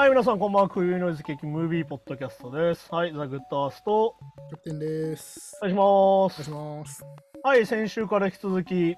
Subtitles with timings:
[0.00, 0.68] はい、皆さん、こんばんは。
[0.70, 2.88] クイーンノイズケーキムービーポッドキャストです。
[2.90, 4.16] はい、ザ・グッドアースト、
[4.48, 5.58] キャプテンです。
[5.60, 6.44] お願いしまお願いす。
[6.44, 7.04] します。
[7.42, 8.96] はい、先週から引き続き、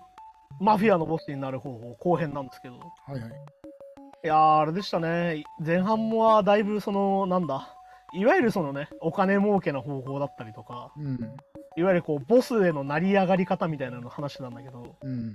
[0.60, 2.74] マフィアのボスになる方法、後編なんですけど。
[2.78, 3.20] はいはい。
[3.20, 5.42] いやー、あれでしたね。
[5.58, 7.74] 前半もはだいぶ、その、なんだ、
[8.14, 11.18] いわゆるそのね、お金儲けの方法だったりとか、うん。
[11.76, 15.34] いわゆるこう、ボスへの成り上がり方みたいなの話なんだけど、うん。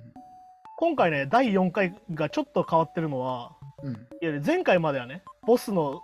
[0.78, 3.52] 今回ね、第4回がちょっと変わってるのは、
[3.84, 3.92] うん。
[3.92, 6.02] いわゆる前回まではね、ボスの、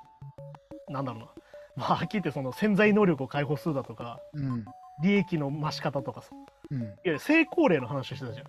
[0.90, 1.28] なんだろうな、
[1.76, 4.66] まあ、はっきり言ってその潜在能力を解放するだとか、うん。
[5.04, 6.30] 利益の増し方とかさ、
[6.72, 6.94] うん。
[7.04, 8.46] ゆる成功例の話をしてたじゃん。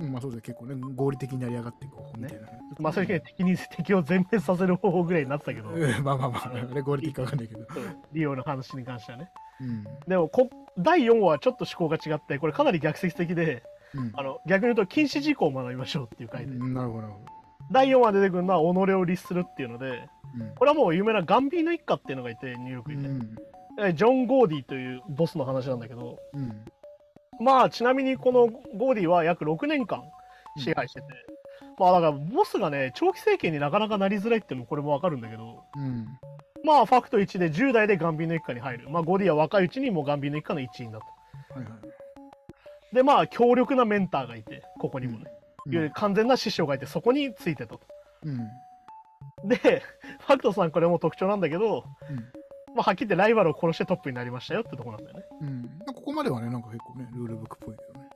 [0.00, 0.12] うん。
[0.12, 0.54] まあそうですね。
[0.54, 2.48] 結構ね、合理的になり上がっていく方法みたいな。
[2.78, 7.66] まあ、それで敵に敵を全滅させる方法ぐらいになってたけど、う んまあまあまあ、あれ合理的かわかんないけど。
[8.12, 9.30] 利用の話に関してはね。
[9.60, 9.84] うん。
[10.06, 13.62] でもこ、第4話はちょっと思考が違って、これかなり逆説的で、
[13.94, 17.08] うんあの逆に言うと禁止事項を学びましょうっていう回で、うんなるほど、
[17.70, 20.17] 第4話で出てくるのは己を律するっていうので、ど。
[20.56, 22.96] これはもう有名なガンビーノ一家っていうのがいて、ニューヨークうん。
[22.98, 23.08] にね。
[23.78, 23.88] うん。
[23.88, 26.64] えジョン・ゴッティというボスの話なんだけど、うん。
[27.40, 30.02] まあちなみにこのゴッティは約6年間
[30.56, 31.06] 支配してて、
[31.78, 36.06] まあだからボスがね、長期政権になかなかなりづらいっていうのもこれもわかるんだけど、うん。
[36.64, 38.90] まあファクト1で10代でガンビーノ一家に入る。
[38.90, 41.04] まあゴッティは若いうちにもうガンビーノ一家の一員だと。
[41.54, 42.94] はいはい。
[42.94, 45.26] でまあ強力なメンターがいて、ここにもね。
[45.94, 47.80] 完全な師匠がいて、そこについてたと。
[49.42, 49.48] うん。
[49.48, 49.56] で、
[50.20, 52.16] ファクトさんこれも特徴なんだけど、うん。
[52.74, 55.24] まあはっきり言ってライバルを殺してトップになりましたよってとこなんだよね。
[55.40, 55.94] うん。
[55.94, 58.08] ここまではね、なんか結構ね、ルールブックっぽいけどね。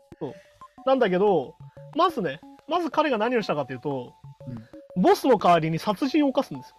[0.84, 1.54] なんだけど、
[1.96, 4.14] まずね、まず彼が何をしたかというと、
[4.46, 6.76] うんボスの代わりに殺人を犯すんですよ。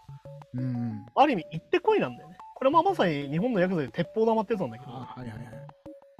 [0.56, 1.06] うん。
[1.16, 2.38] ある意味、行ってこいなんだよね。
[2.56, 5.40] これはまあまさに日本のヤクザで鉄砲玉ってやつなんだけど、あはいはいはい。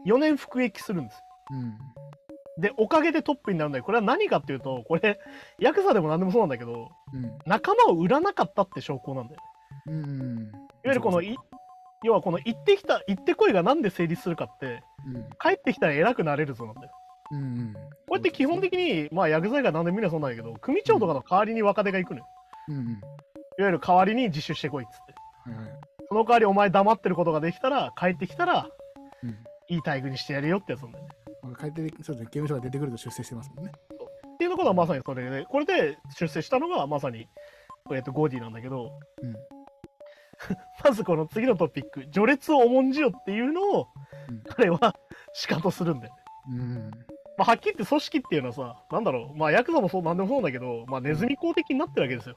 [0.08, 1.24] 4年服役するんですよ。
[1.52, 1.78] うん。
[2.58, 3.84] で、おかげでトップになるんだよ。
[3.84, 5.20] これは何かっていうと、これ、
[5.60, 7.32] ヤクザでも何でもそうなんだけど、うん。
[7.46, 9.42] 仲間を売らなかったって証拠なんだよ
[9.88, 9.94] ね。
[9.94, 10.40] うん。
[10.40, 10.50] いわ
[10.86, 11.36] ゆるこの、い
[12.04, 15.30] 要はこの行ってきた、行ってこいがなんで成立するかって、うん。
[15.40, 16.92] 帰ってきたら偉くなれるぞなんだよ。
[17.32, 17.74] うん。
[17.74, 17.80] こ
[18.12, 22.28] うやって基本的に、まあ、ヤクザ以外なんでもみんなそうなんだけど、組長とかの代わりに若手が行くのよ。
[22.68, 22.76] うん。
[22.76, 22.88] うん。
[22.90, 23.00] いわ
[23.58, 25.16] ゆる代わりに自首してこいっつって。
[26.10, 28.68] その代わりお前黙ってることができたら、帰ってきたら、
[29.24, 29.30] うん。
[29.70, 31.23] いい待遇にしてやるよってやつなんだよね。
[31.44, 33.72] まあ、帰って、そうですね、刑務所が出てくると出世してますもんね。
[34.34, 37.28] っていうところはまさにそれで、これで出世したのがまさに、
[37.92, 39.34] えっと、ゴーディなんだけど、うん。
[40.84, 43.88] まずこの次のトピック、序列を重んじよっていうのを、
[44.30, 44.96] うん彼は
[45.34, 46.22] 仕方するんだよね。
[46.50, 46.92] うん。
[47.38, 52.36] まあ、はっきり言って組織っていうのはさ、なんだろう、まあ、ヤクザもそう、なんでもそうだけど、まあ、ネズミ公的になってるわけですよ。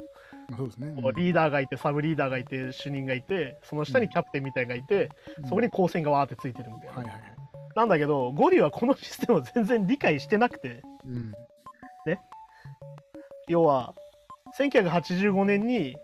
[0.48, 1.02] まあ、そうですね。
[1.02, 6.94] こうリーダーがいて、サブリーダーがいて、主任がいて、その下にキャプテンみたいがいて、うんそこに光線がわーってついてるみたいな。
[6.94, 7.35] はいはいはい。
[7.76, 11.32] なんだけど、ゴリはこのシステムを全然理解してなくて、うん。
[13.48, 13.94] 要は、
[14.58, 15.98] 1985年に、いわ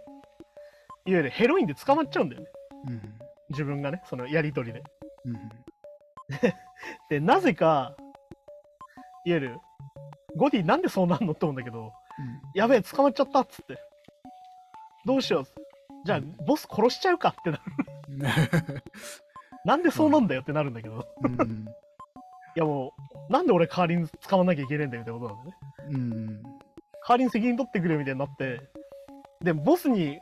[1.07, 2.49] ゆるヘロインで捕まっちゃうんだよね。
[2.89, 3.19] うん。
[3.51, 4.83] 自分がね、そのやりとりで。
[5.25, 5.51] うん。
[7.11, 7.97] で、なぜか、
[9.25, 9.61] いわゆる、
[10.37, 11.93] ゴディなんでそうなんのって思うんだけど、
[12.55, 13.79] やべえ、捕まっちゃったっつって。
[15.05, 15.45] どうしよう。
[16.05, 17.63] じゃあ、ボス殺しちゃうかってなる。
[19.65, 21.67] なんでそうなんだよってなるんだけど、うん。
[22.55, 22.93] いやも
[23.29, 25.57] う、なんで俺代わりに捕まんなきゃいけないんだよみたいなことなんだよね。
[25.91, 26.43] うん。
[26.43, 26.51] 代
[27.09, 28.61] わりに責任取ってくれみたいになって、
[29.43, 30.21] で、ボスに、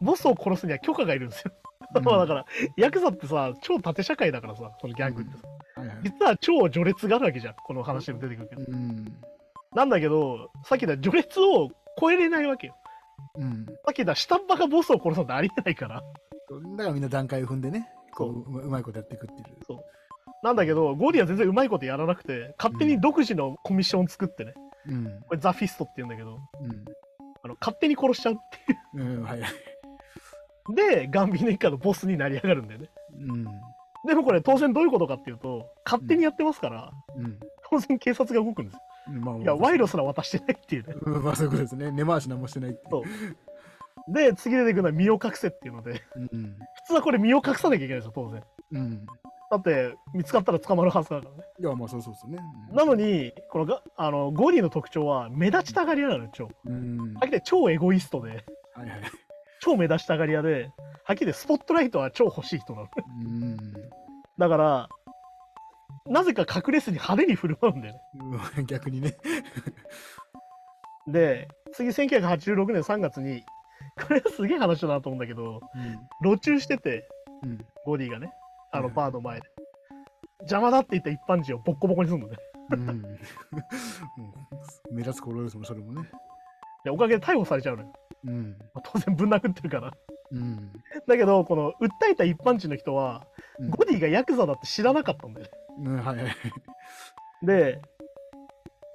[0.00, 1.52] ボスを殺すには許可がいるんですよ。
[2.02, 2.44] まあだから、
[2.76, 5.48] ヤクザってさ、超縦社会だからさ、そのギャングってさ。
[5.80, 5.96] はいはい。
[6.02, 7.54] 実は超序列があるわけじゃん。
[7.54, 8.64] この話でも出てくるけど。
[8.68, 9.04] うん。
[9.74, 11.70] なんだけど、さっき言った序列を
[12.00, 12.76] 超えれないわけよ。
[13.36, 13.66] うん。
[13.66, 15.96] さっき言った下っ端がボスを殺すなんてありえないから。
[15.96, 19.58] だからみんな段階を踏んでね、こう、うまいことやっていくっていう。
[20.42, 24.54] なんだけど、ゴッティは全然うまいことやらなくて、勝手に独自のコミッションを作ってね。
[24.88, 25.20] うん。
[25.28, 26.84] これザ・フィストって言うんだけど、うん。
[27.42, 28.36] あの勝手に殺しちゃうっ
[28.94, 29.22] ていうん。
[29.22, 29.50] はいはい。
[30.70, 30.74] う。
[30.74, 32.90] で、ガンビーノ一家のボスになり上がるんだよね。
[33.18, 33.44] うん。
[34.06, 37.38] でもこれ当然どういうことかっていうと、勝手にやってますから、うん。
[37.68, 38.80] 当然警察が動くんですよ。
[39.20, 40.94] まあ、いや、賄賂すら渡してないっていうね。
[41.02, 41.90] うん、まあそういうことですね。
[41.90, 42.90] 根回し何もしてないっていう。
[42.90, 43.04] そう
[44.08, 46.56] で、次出てくるのは身を隠せっていうので、うん。
[46.86, 48.42] 普通はこれ身を隠さなきゃいけないんですよ、当然。
[48.72, 49.06] うん。
[49.50, 51.44] だって、見つかったら捕まるはずだからね。
[51.58, 52.38] いや、まあそうそうですね。
[52.72, 56.44] なのに、このがあのゴディの特徴は、目立ちたがり屋なのよ、超。
[56.44, 56.74] はうん。
[57.16, 58.44] っきり言って超エゴイストで、
[58.74, 59.00] はいはい。
[59.60, 60.70] 超目立ちたがり屋で、
[61.04, 62.88] はっきり言ってスポットライトは超欲しい人なの。
[63.20, 63.56] うん。
[64.38, 64.88] だから、
[66.08, 68.00] なぜか隠れずに派手に振る舞うんだよね。
[68.56, 69.16] うん 逆にね。
[71.08, 73.44] で、次1986年3月に、
[74.06, 75.60] これはすげえ話だなと思うんだけど、
[76.22, 77.08] 路中してて、
[77.42, 77.50] うん。
[77.50, 77.66] うん。
[77.84, 78.32] ゴディがね、
[78.72, 79.46] あのうんバーの前で。
[80.40, 82.36] 邪魔だって言った一般人をボッコボコにするのね。
[82.72, 82.88] うん。
[82.90, 83.04] うん
[84.90, 86.08] 目立つ頃ですもん、それもね。
[86.84, 87.92] で、おかげで逮捕されちゃうのよ。
[88.24, 88.56] うん。
[88.74, 89.92] まあ当然ぶん殴ってるから。
[90.30, 90.72] うん。
[91.06, 93.26] だけど、この訴えた一般人の人は、
[93.58, 95.52] うんゴディがヤクザだって知らなかったんだよね。
[95.78, 96.26] うん、はいはい。
[97.42, 97.80] で、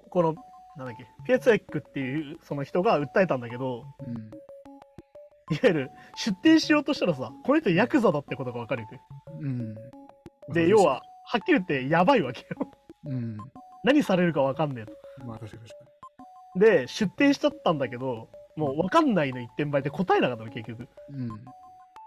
[0.09, 0.35] この、
[0.77, 4.31] なんだっけ、ピエツェックっていうその人が訴えたんだけど、うん。
[5.51, 9.01] いわゆる出廷しようとしたらさ、この人ヤクザだってことがわかるよね。
[9.41, 9.75] うん。
[10.53, 12.47] で、要は、はっきり言ってやばいわけよ。
[13.05, 13.37] うん。
[13.83, 14.93] 何されるかわかんねえと。
[15.25, 15.91] まあ確かに確か
[16.55, 20.81] で、出廷しちゃったんだけど、もうわかんないの一点倍で答えなかったの、結局。
[20.81, 20.87] に。
[21.09, 21.29] うん。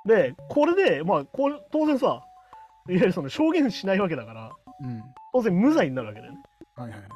[0.06, 2.24] で、これで、まあ、こう当然さ、いわ
[2.86, 4.50] ゆるその証言しないわけだから、
[4.80, 5.02] うん。
[5.32, 6.38] 当然無罪になるわけだよね。
[6.76, 7.08] はいはいはい。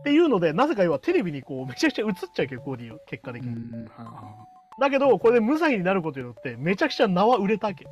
[0.00, 3.50] っていうので、なぜか要はテレビにこう、めちゃくちゃ映っちゃうけど、コーディは、結果的に。
[3.50, 3.84] うん。
[3.86, 4.46] はは
[4.78, 7.86] だけど、これで無罪になることによって、めちゃくちゃ名は売れたわけ。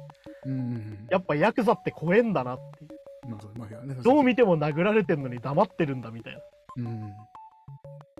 [0.47, 1.06] うん。
[1.11, 4.03] やっぱヤクザって怖えんだなっていう。
[4.03, 6.41] どう見ても殴られてんのに黙ってるんだみたいな。
[6.77, 7.12] うん。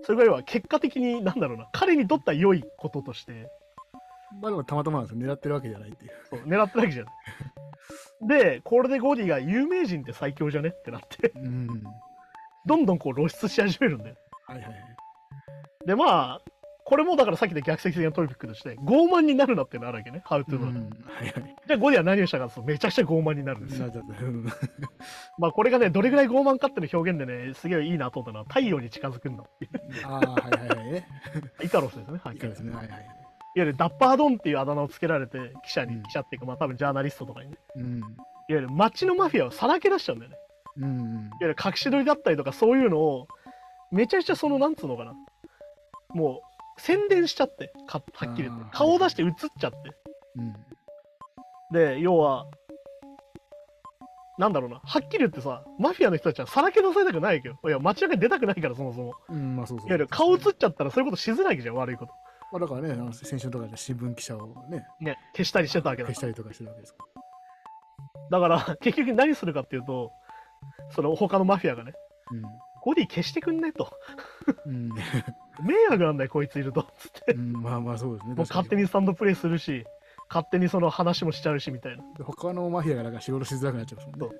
[0.03, 3.49] それが要は結果的に、なんだろうな、彼にとっては良いこととして、
[4.41, 5.27] まあでもたまたまなんですよ。
[5.27, 6.11] 狙ってるわけじゃないっていう。
[6.29, 7.13] そう狙ってるわけじゃない。
[8.27, 11.83] で、これでゴディが有名人って最強じゃねってなって、うん。
[12.65, 14.15] どんどんこう露出し始めるんだよ。
[14.47, 14.81] はいはいはい。
[15.85, 16.41] で、まあ、
[16.91, 20.65] これもだからさっきで逆説的なトピックとして、傲慢になるなっていうのあるわけね、ハウトゥー。
[20.65, 21.55] はいはい。
[21.65, 23.89] じゃあゴディは何をしたかとめちゃくちゃ傲慢になるんですよ。
[25.39, 29.71] まあこれがね、どれぐらい傲慢かっていうの表現でね、すげえいいなと思ったのは、太陽に近づくんだっていう。
[30.05, 31.07] ああ、はいはいはいね。
[31.63, 32.75] イカロスですね、はいいかがですね。
[32.75, 32.97] はいはい。
[32.97, 33.05] いわ
[33.55, 37.99] ゆるダッパードンっていうあだ名をつけられて、記者に、うん記者っていうか、まあ多分ジャーナリストとかにね、うん。
[37.99, 38.05] いわ
[38.49, 40.37] ゆる街のマフィアをさらけ出しちゃうんだよね。
[40.75, 40.89] うん。
[40.89, 43.29] いわゆる隠し撮りだったりとかそういうのを、
[43.93, 45.13] めちゃくちゃその、なんつうのかな。
[46.13, 49.77] もう、宣伝しちゃって、かはっきり言って顔を出して映っちゃって。
[50.37, 50.53] うん。
[51.71, 52.45] で、要は、
[54.37, 57.59] なんだろうな、はっきり言ってさ、マフィアの人たちはさらけ出されたくないわけよ。
[57.65, 59.13] いや、街中に出たくないから、そもそも。
[59.29, 59.87] うん、まあそうそう。
[59.87, 62.13] いわゆる顔映っちゃったらそういうことしづらいじゃん、悪いこと。
[62.51, 67.05] まあだからね、あの先週とかで新聞記者をね、ね、消したりしてたわけだ消したりとかしてるわけですか
[68.31, 70.11] だから、結局何するかっていうと、
[70.89, 71.93] その他のマフィアがね、
[72.81, 73.91] ゴディ消してくんねと。
[74.47, 74.53] ら。
[74.65, 74.89] うん。
[75.63, 76.87] 迷惑なんだよ、こいついると。
[76.97, 77.33] つって。
[77.33, 78.35] うん、まあまあそうですね。
[78.35, 79.85] もう勝手にスタンドプレイするし、
[80.29, 82.03] 勝手にその話もしちゃうしみたいな。
[82.03, 82.09] に。
[82.23, 84.37] 他のマフィアがなんか仕事しづらくなっちゃいますもんね。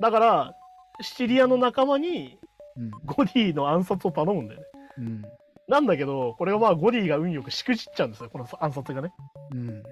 [0.00, 0.54] だから、
[1.00, 2.38] シチリアの仲間に
[2.76, 2.90] うん。
[3.04, 4.66] ゴディの暗殺を頼むんだよね。
[4.98, 5.24] うん。
[5.68, 9.12] なんだけど、これはまあゴディが運よくしくじっちゃうんですよ、この暗殺がね。
[9.52, 9.82] うん。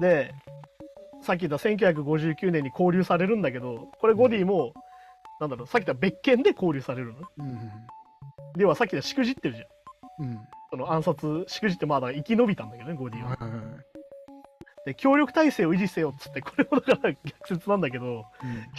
[0.00, 0.34] で、
[1.22, 4.74] さっき言った1959年に交流されるんだけど、これゴディも、
[5.42, 7.20] なんだろう、さっき言った別件で交流されるの？
[7.20, 7.26] ね。
[7.38, 7.70] うん。
[8.56, 10.28] ではさっき言ったしくじってるじゃん。
[10.28, 10.38] うん。
[10.70, 13.30] その暗殺、しくじってまあだから生き延びたんだけどね、ゴディは。
[13.30, 13.60] はいはいはい。
[14.86, 18.24] で、協力体制を維持せよっつって、これもだから逆説なんだけど、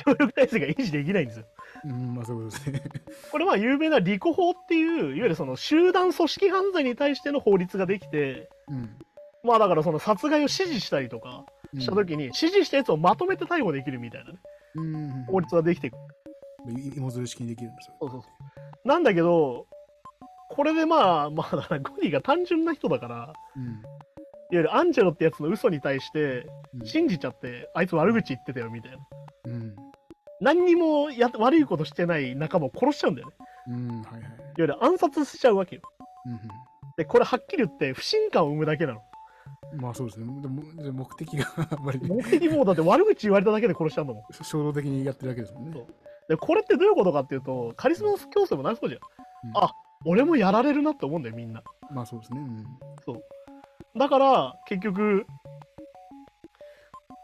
[0.06, 1.46] 協力体制が維持できないんですよ。
[1.84, 1.92] うん。
[1.92, 2.82] うん、まあそういうことですね。
[3.30, 8.98] これは有名なリコ法っていう、いわゆるその集団組織犯罪に対しての法律ができて、うん。
[9.44, 14.40] まあだからその殺害を指示したりとかうんした時に、指示したやつをまとめて逮捕できるみたいなね、
[14.76, 15.26] うん。
[15.26, 16.00] 法律ができてくる。
[16.70, 17.96] い芋づる式にできるんですよ。
[18.00, 18.28] そうそうそ
[18.86, 18.88] う。
[18.88, 19.68] なんだけど、
[20.50, 23.64] これでまあ、 まあだからゴディが単純な人だから、うん。
[23.64, 26.48] いわゆるアンジェロってやつの嘘に対して
[26.80, 28.98] うん信じちゃって、あいつ悪口言ってたよみたいな。
[29.46, 29.76] うん。
[30.40, 33.34] 何にもや悪いことしてない仲間を殺しちゃうんだよね。
[33.68, 34.02] うん。
[34.04, 34.22] はいはい。
[34.22, 35.82] いわゆる暗殺しちゃうわけよ。
[36.26, 36.40] うん
[36.96, 39.02] で、これはっきり言って不信感を生むだけなの。
[39.74, 39.82] うん。
[39.82, 40.26] まあそうですね。
[40.42, 44.24] でもで目的があんまり目的もうだって悪口言われただけで殺しちゃうんだもん。
[44.44, 45.84] 衝動的にやってるわけですもんね。
[46.30, 49.02] そうで、これってどういうことかっていうと、カリスマ競争もなりそうじゃん。
[49.50, 49.74] うんあ
[50.06, 51.64] 俺もやられるなって思うんだよ、みんな。
[51.90, 52.42] まあそうですね。
[52.42, 52.66] うん。
[53.98, 55.26] だから、結局、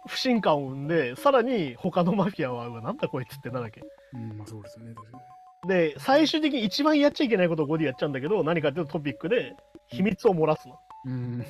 [0.08, 3.82] 不信感を生んで、さらに他のマフィアは、うわ、なんだこいつってなるわけ。
[4.14, 4.94] うん、まあそうですよね。
[4.94, 5.24] 確かに
[5.68, 9.56] で、最終的に一番やっちゃいけないことをゴディやっちゃうんだけど、何かっていうとトピックで
[9.88, 10.80] 秘密を漏らすの。
[11.06, 11.46] うん。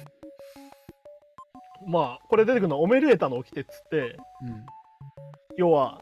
[1.85, 4.65] まあ、これ出てくるのはオメルエタの掟っつって、うん。
[5.57, 6.01] 要は、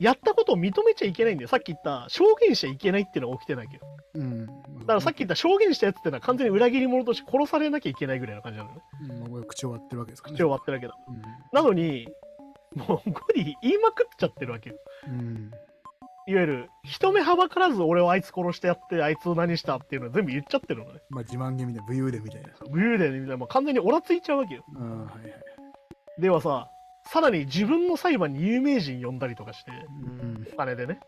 [0.00, 1.48] やったことを認めちゃいけないんだよ。
[1.48, 3.86] さっき言った、証言しちゃいけないっていうのが起きてないわけど。
[4.14, 4.46] うん。
[4.46, 4.52] だ
[4.86, 8.80] からさっき言った証言したやつっていうのは完全に裏切り者として殺されなきゃいけないぐらいの感じなのね。
[9.26, 10.38] うん、まあ口を割ってるわけですからね。
[10.38, 10.94] 口を割ってるわけだ。
[11.06, 11.22] うん。
[11.52, 12.08] なのに、
[12.74, 14.76] もうゴディ言いまくっちゃってるわけよ。
[15.06, 15.50] うん。
[16.26, 21.00] いわゆる、人目はばからず俺をあいつ殺してやって、あいつを何したっていうのを全部言っちゃってるのね。
[21.10, 22.48] まあ自慢げみたいな、武勇伝みたいな。
[22.70, 24.64] 武勇伝みたいな、もう完全にオラついちゃうわけよ。
[24.76, 26.20] ああ、はいはい。
[26.20, 26.70] ではさ、
[27.12, 30.46] さらに自分の裁判に有名人呼んだりとかして、うん。
[30.52, 31.00] お金でね。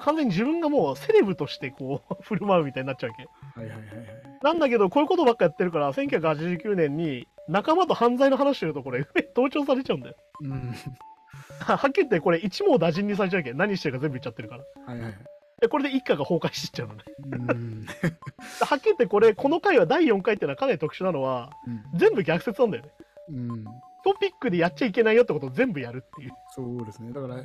[0.00, 3.28] 完全に自分がもうセレブとしてこう 振る舞うみたいになっちゃうわけ。
[3.60, 4.06] はいはいはいはい。
[4.42, 10.16] なんだけど、こういうことばっかやってるから、1989年に仲間と犯罪の話してるとこれ、 盗聴されちゃうんだよ。
[10.40, 10.74] うん。
[11.60, 13.52] はっきり言ってこれ一網打尽にされちゃうわけ。
[13.52, 14.64] 何してるか全部言っちゃってるから。
[14.86, 15.14] はいはい。
[15.60, 17.04] で、これで一家が崩壊してっちゃうのね。
[17.50, 17.86] うん。
[18.60, 21.52] はっきり言ってこれ、この回は第4回っていうのはかなり特殊なのは、
[21.94, 22.90] 全部逆説なんだよね。
[23.28, 23.64] うん。
[24.04, 26.32] トピックでやっちゃいけないよってことを全部やるっていう。
[26.54, 27.12] そうですね。
[27.12, 27.42] だから、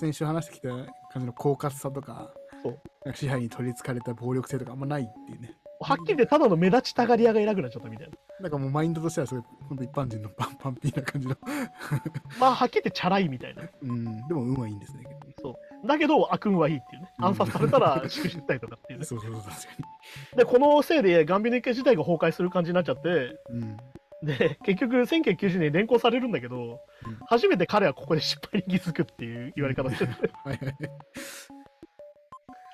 [0.00, 0.86] 先週話してきた感
[1.20, 2.30] じの狡猾さとか、
[2.62, 5.56] そう支配に取りつかれた暴力性とかあんまないっていうね。
[5.80, 8.16] はっきり言ってただの目立ちたがり屋がいなくなっちゃったみたいな。
[8.40, 11.36] なんかもうマインドとしてはすごい、本当一般人のパンパンピーな感じの。
[12.40, 13.62] まあ、はっきり言ってチャラいみたいな。
[13.82, 14.28] うん。
[14.28, 15.04] でも運はいいんですね。
[15.26, 15.86] 結そう。
[15.86, 17.12] だけど、悪運はいいっていうね。
[17.18, 19.04] うん暗殺されたら粛出したりとかっていうね。
[19.06, 23.60] 構そうそうそう、確かで、このせいで、ガンビの一家自体が崩壊する感じになっちゃって、に。
[23.60, 23.76] うん。
[24.22, 30.12] で、結局、1990年に連行されるんだけど、うん初めて彼はここで失敗に気づくっていう言われ方してて、
[30.44, 30.74] はいはい。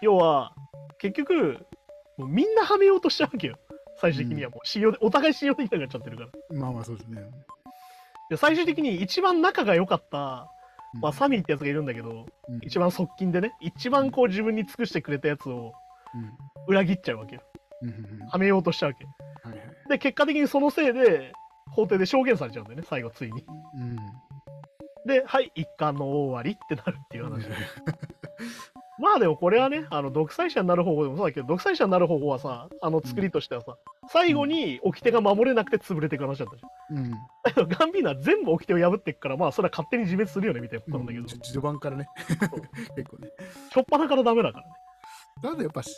[0.03, 0.55] 要は、
[0.99, 1.67] 結局、
[2.19, 3.59] もうみんなはめようとしちゃうわけよ。
[3.97, 6.61] 最終的にはもう信用で、お互い信用できなくなっちゃってるから。
[6.61, 7.23] まあまあそうですね。
[8.31, 10.49] で最終的に一番仲が良かった、
[10.95, 15.73] うんまあ、サミーってやつがいるんだけど、うん一番側近でね、一番こう自分に尽くしてくれたやつを
[16.67, 17.43] 裏切っちゃうわけよ。
[17.83, 17.89] うん。
[17.89, 19.05] うんうんうんはめようとしちゃうわけ。
[19.49, 19.89] はいはい。
[19.89, 21.33] で、結果的にそのせいで、
[21.71, 23.45] 法廷で証言されちゃうんだよね、最後ついに。
[23.75, 23.97] うん。
[25.07, 27.47] で、はい、一巻の大終わりってなるっていう話。
[28.99, 33.77] まあでもこれはね、あの独裁者になる方法でもそうだけど、独裁者になる方法はさ、あの作りとしてはさ、
[34.09, 36.99] 最後に掟が守れなくて潰れていく話だったじゃん。
[36.99, 37.11] うん。
[37.11, 42.07] だけどガンビーナは全部掟を破っていくから、まあそれは勝手に自滅するよねみたいなことなんだけど、じ序盤からね。
[42.95, 43.31] 結構ね。
[43.73, 44.73] しょっぱなからダメだからね。
[45.43, 45.93] なのでやっぱし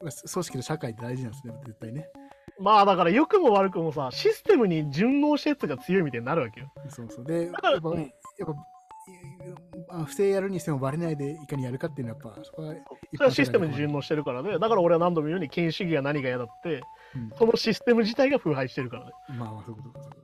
[0.00, 2.08] 組織の社会って大事なんですね、絶対ね。
[2.60, 6.72] まあだから良くも悪くもさ、システムに順応したやつが強いみたいになるわけよ。
[6.88, 7.24] そうそう。
[7.24, 8.08] で、やだからっぱ、 うんやっ
[9.88, 12.74] ぱあ不正やるにしてもバレないでいかにやるかっていうのはやっぱ、そこは
[13.14, 13.98] それはシステムに順応。
[13.98, 14.58] 応してるからね。
[14.58, 16.82] だから俺は何度も言うように権威主義が何が嫌だって、
[17.14, 19.12] うんそのシステム自体が腐敗してるからね。
[19.38, 20.23] まあまあ、そういうこと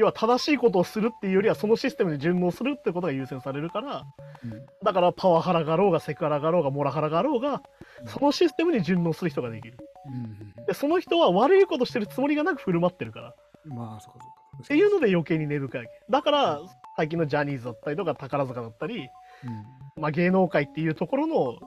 [0.00, 4.04] 要は正しいことをするっていうよりはそのシステムに順応するってことが優先されるから
[4.42, 4.66] うん。
[4.82, 7.62] だからパワハラがあろうがセクハラがあろうがモラハラがあろうが
[8.06, 9.76] そのシステムに順応する人ができる。
[10.06, 10.66] うん。
[10.66, 13.34] でその人は悪いことしてるつもりがなく振る舞ってるから。
[13.66, 14.28] まあ、そうかそ
[14.58, 14.68] うか。
[14.68, 16.60] ていうので余計に根深いだから
[16.96, 20.02] 最近のジャニーズだったりとか宝塚だったり、うん。
[20.02, 21.58] まあ、芸能界っていうところの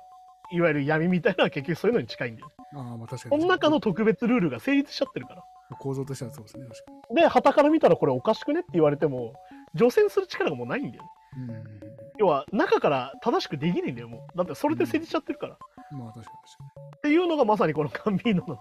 [0.51, 2.51] いわゆる闇みたいなのは結局そういうのに近いんだよ。
[2.75, 3.29] ああ、まあ確かに。
[3.29, 5.43] この中の特別ルールが成立しちゃってるから
[5.75, 9.33] 構造としてはそうですね、確かで旗から見たらこれおかしくねって言われても
[9.75, 11.03] 除染する力がもうないんだよ。
[11.37, 15.57] うん要は中から正しくできないんだよもうだってそれで成立しちゃってるから、
[15.91, 15.97] うん。
[15.97, 18.59] まあ確かにっていうのがまさにこのカンビーノの、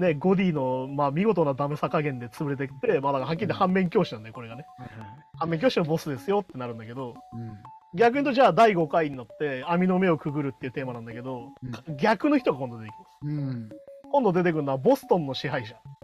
[0.00, 4.64] ね、ゴディの、まあ、見事なダメさ加減で潰れてきて、まあ、だからはっきり言って反面教師なんだよ、これがね。
[4.76, 5.00] 確かに。
[5.02, 5.18] はいはい。
[5.38, 7.52] 反面教師のボスですよってなるんだけど、うん
[7.94, 11.52] 逆に言うと、じゃあ第5回になって網の目をくぐるっていうテーマなんだけど、
[11.98, 13.08] 逆の人が今度出てきます。
[13.24, 13.68] うん。
[14.12, 15.95] 今度出てくるのはボストンの支配者、うん。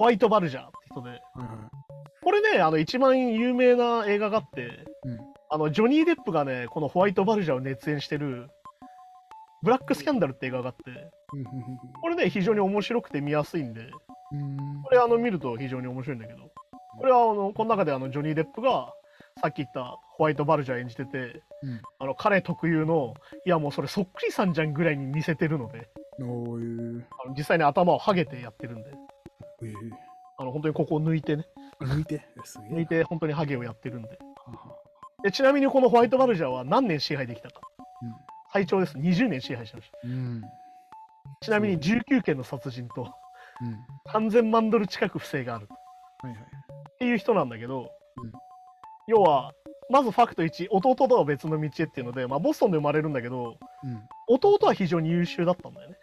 [0.00, 1.70] ホワイトバルジャーって人で、はいは
[2.22, 4.64] これね、あの一番有名な映画があって、い。
[4.64, 5.18] うん。
[5.50, 8.48] あのジョニー・デップがね、このホワイトバルジャーを熱演してる、
[9.62, 10.90] ブラックスキャンダルって映画があって、
[11.34, 11.44] うん
[12.00, 13.90] これね、非常に面白くて見やすいんで、
[14.32, 14.82] うん。
[14.84, 16.50] これあの見ると非常に面白いんだけど、
[16.98, 18.94] これはあのこの中であのジョニー・デップが
[19.42, 23.12] さっき言ったホワイトバルジャー演じてて、うんあの彼特有の、
[23.44, 25.90] いやもうそれそっくりさんじゃんぐらいに似せてるので。
[26.20, 28.90] あの実際に頭をハゲてやってるんで、
[29.62, 29.74] ええ
[30.38, 31.44] あの本当にここを抜いてね、
[31.80, 32.26] 抜いて？
[32.44, 32.70] すげえ。
[32.70, 34.18] 抜いて本当にハゲをやってるんで。
[35.22, 37.60] でちなみにこのホワイトバルジャーは何年支配できたか。
[38.52, 38.96] 最長です。
[38.96, 39.98] 20年支配してました。
[40.04, 40.12] うん。
[40.12, 40.42] うん。
[41.42, 43.14] ちなみに19件の殺人と
[43.60, 44.28] うん。
[44.28, 45.68] 3000万ドル近く不正がある
[46.22, 46.42] はいはい。
[46.42, 46.44] っ
[46.98, 48.32] ていう人なんだけど、うん
[49.06, 49.52] 要は、
[49.88, 54.02] まずファクト1、弟とは別の道へっていうので、まあ、ボストンで生まれるんだけど、うん。
[54.28, 55.96] 弟は非常に優秀だったんだよね。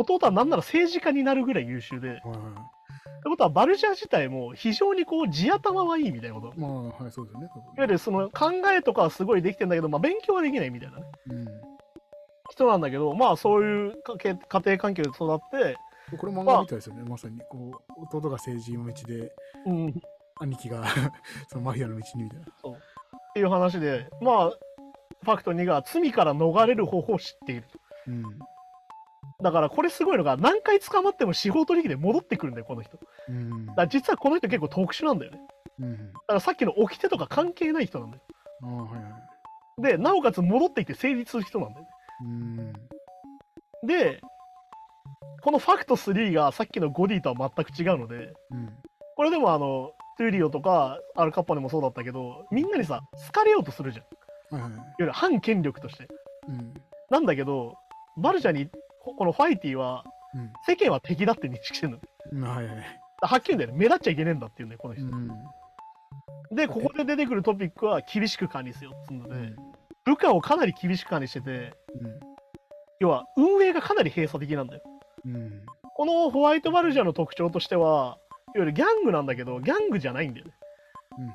[0.00, 6.54] 弟はなんなら政治家になるぐらい優秀で、ってはことはバルジャー自体も非常にこう地頭はいいみたいなこと。
[6.54, 6.60] いい。
[6.60, 7.48] まあ、はい、そうですよね。
[7.54, 11.04] 多わゆるその考えとかはすごいできてんだけど、まあ、勉強はできないみたいなね。
[11.26, 11.46] 分
[12.50, 15.76] 人なんだけど、まあそういうかけ家庭環境で育って、
[16.12, 16.18] うん。
[16.18, 17.02] これ漫画みたいですよね。
[17.02, 19.32] まさに、こう、弟が政治の道で、
[19.66, 19.92] うん、っ
[20.40, 20.84] 兄貴が
[21.48, 22.46] そのマフィアの道にみたいな。
[23.34, 27.64] ていう話で、まあ、ファクト2が罪から逃れる方法を知っている。
[28.06, 28.38] うん。
[29.42, 32.96] だからこれすごいのが、何回捕まっても司法取引で戻ってくるんだよ、この人。
[32.96, 33.66] だかうん。
[33.76, 35.40] ら実はこの人結構特殊なんだよね。
[35.80, 36.12] うん。
[36.12, 38.22] だからさっきの掟とか関係ない人なんだよ。
[38.62, 39.08] ああ、はいは
[39.78, 39.82] い。
[39.82, 41.90] で、なおかつ戻ってきて成立する人なんだよね。
[42.22, 42.24] う
[43.86, 43.86] ん。
[43.86, 44.20] で、
[45.42, 48.76] このファクト3がさっきのゴディとは全く違うので、うん。
[49.16, 54.02] これでもあの、トゥーリオとかアルカッパネもそうだったけど、みんなにさ、好かれようとするじゃ
[54.56, 54.58] ん。
[54.58, 54.82] いわはいはい。
[54.98, 56.08] ゆる反権力として。
[56.48, 56.74] うん。
[57.08, 57.76] なんだけど、
[58.16, 58.68] バルジャに、
[59.08, 61.98] ここのファイティは、うん世間は敵だって認識してるの。
[62.32, 62.42] うん。
[62.42, 62.76] はいはい。
[63.22, 63.78] はっきり言うんだよね。
[63.78, 65.04] 目立っちゃいけねえんだっていうんだよ、この人。
[65.04, 65.28] うん。
[66.54, 69.56] で、ここで出てくるトピックは厳しく管理せよっつうので、うん。
[70.04, 71.72] 部下をかなり厳しく管理してて、うん。
[73.00, 74.82] 要は運営がかなり閉鎖的なんだよ。
[75.24, 75.62] うん。
[75.94, 78.18] このホワイトバルジャーの特徴としては、
[78.54, 80.52] いわゆるギャングなんだけど、ギャングじゃないんだよね。
[81.18, 81.24] うん。
[81.24, 81.34] いわ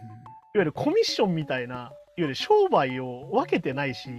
[0.56, 4.10] ゆるコミッションみたいな、いわゆる商売を分けてないし、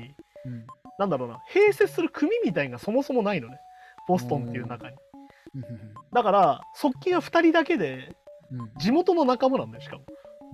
[0.44, 0.66] うん。
[0.98, 3.58] なんだろうな、併設する組みみたいがそもそもないのね。
[4.06, 4.96] ボストンっていう中に。
[5.56, 5.64] うん。
[6.12, 8.14] だから、側近は2人だけで、
[8.78, 10.04] 地元の仲間なんだよ、しかも。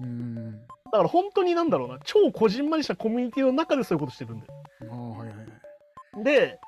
[0.00, 0.52] うん。
[0.92, 4.52] だから本当になんだろうな、超こじんまりしたコミュニティの中でそういうことしてるんだよ。
[4.90, 5.44] ああ、はいはいは
[6.20, 6.24] い。
[6.24, 6.58] で、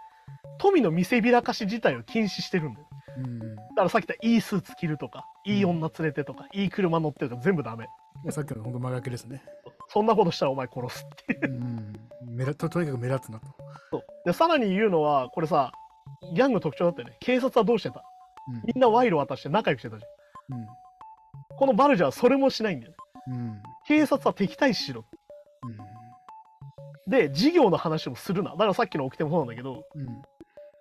[0.59, 2.87] 富の見せびらかし自体を禁止してるんだよ。
[3.19, 3.57] うん。
[3.57, 7.89] だからさっき言ったいいスーツ着るとか、いい女連れてとか、いい車乗ってとか全部ダメ。
[8.31, 9.43] さっきの本当真逆ですね。
[9.89, 11.93] そんなことしたらお前殺すっていう。
[12.33, 12.37] うん。
[12.37, 13.47] 目立ととにかく目立つなと。
[13.91, 15.73] そうで、さらに言うのは、これさ、
[16.35, 18.03] ギャングの特徴だってね、警察はどうしてた？
[18.49, 20.59] うんみんな賄賂渡して仲良くしてたじゃん。
[20.59, 20.67] うん。
[21.57, 22.97] このバルジャーはそれもしないんだよね。
[23.29, 23.63] うん。
[23.87, 25.05] 警察は敵対視しろ。
[27.07, 27.11] うん。
[27.11, 28.51] で、事業の話もするな。
[28.53, 30.23] だからさっきの掟もそうなんだけど、うん。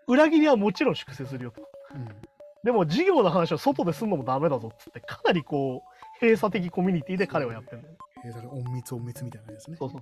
[0.08, 1.62] 裏切りはもちろん粛清するよと。
[1.94, 2.08] うん。
[2.64, 8.00] でも事業の話は外ですんのもダメだぞっつって、かなりこう、閉鎖的コミュニティで彼はやってるんだよね。
[8.66, 9.78] 隠密隠密みたいなやつね。
[9.78, 10.02] そうそう。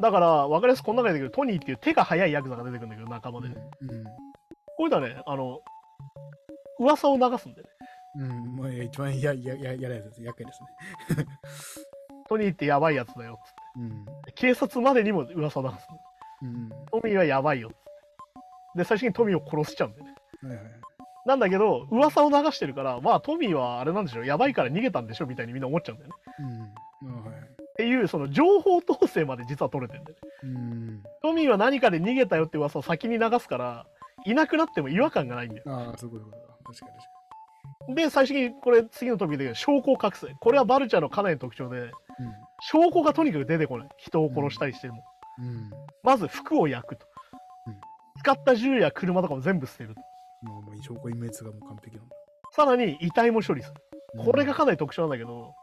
[0.00, 3.48] だから、わかりやすくこの中で出てくるトニーっていう手が速いヤクザが出てくるんだけど、仲間で。
[3.48, 3.54] うん。
[3.54, 3.60] こ
[4.80, 5.60] ういうのはね、あの、
[6.78, 7.74] 噂を流すんだよね。
[8.16, 8.56] うん。
[8.56, 10.22] まあ、一番ややややらやつです。
[10.22, 10.60] 厄介です
[11.18, 11.26] ね。
[12.28, 14.04] トニーってやばいやつだよっつっうん。
[14.26, 14.32] て。
[14.32, 15.98] 警察までにも噂を流すの。
[16.42, 16.68] うん。
[16.90, 17.78] トミーはやばいよっつっ
[18.74, 18.78] て。
[18.78, 20.14] で、最終的にトミーを殺しちゃうんだよね。
[20.42, 20.64] はいはい。
[21.26, 26.14] なんだけど、噂を流してるから、まあトミーはあれなんでしょう、やばいから逃げたんでしょみたいにみんな思っちゃうんだよね。
[26.40, 26.53] うん。
[27.84, 30.22] っていう、その情報統制まで実は取れてるんだよね。
[30.44, 31.02] うん。
[31.22, 33.86] トミーは何かで逃げたよって噂を先に流すから、
[34.24, 35.62] いなくなっても違和感がないんだよ。
[35.66, 36.36] ああ、そういうことか。
[36.64, 37.02] 確かに確
[37.88, 40.26] かで、最終的にこれ次のトピックで証拠を隠す。
[40.40, 41.90] これはバルチャーのかなりの特徴で、
[42.60, 43.88] 証拠がとにかく出てこない。
[43.98, 45.04] 人を殺したりしても。
[45.38, 45.46] に。
[45.46, 45.70] うん。
[46.02, 47.06] まず服を焼くと。
[47.66, 47.74] うん
[48.16, 50.00] 使った銃や車とかも全部捨てると。
[50.42, 52.16] まあ、もう証拠隠滅がもう完璧なんだ。
[52.52, 53.74] さらに遺体も処理する。
[54.14, 55.54] うんこれがかなり特徴なんだけど、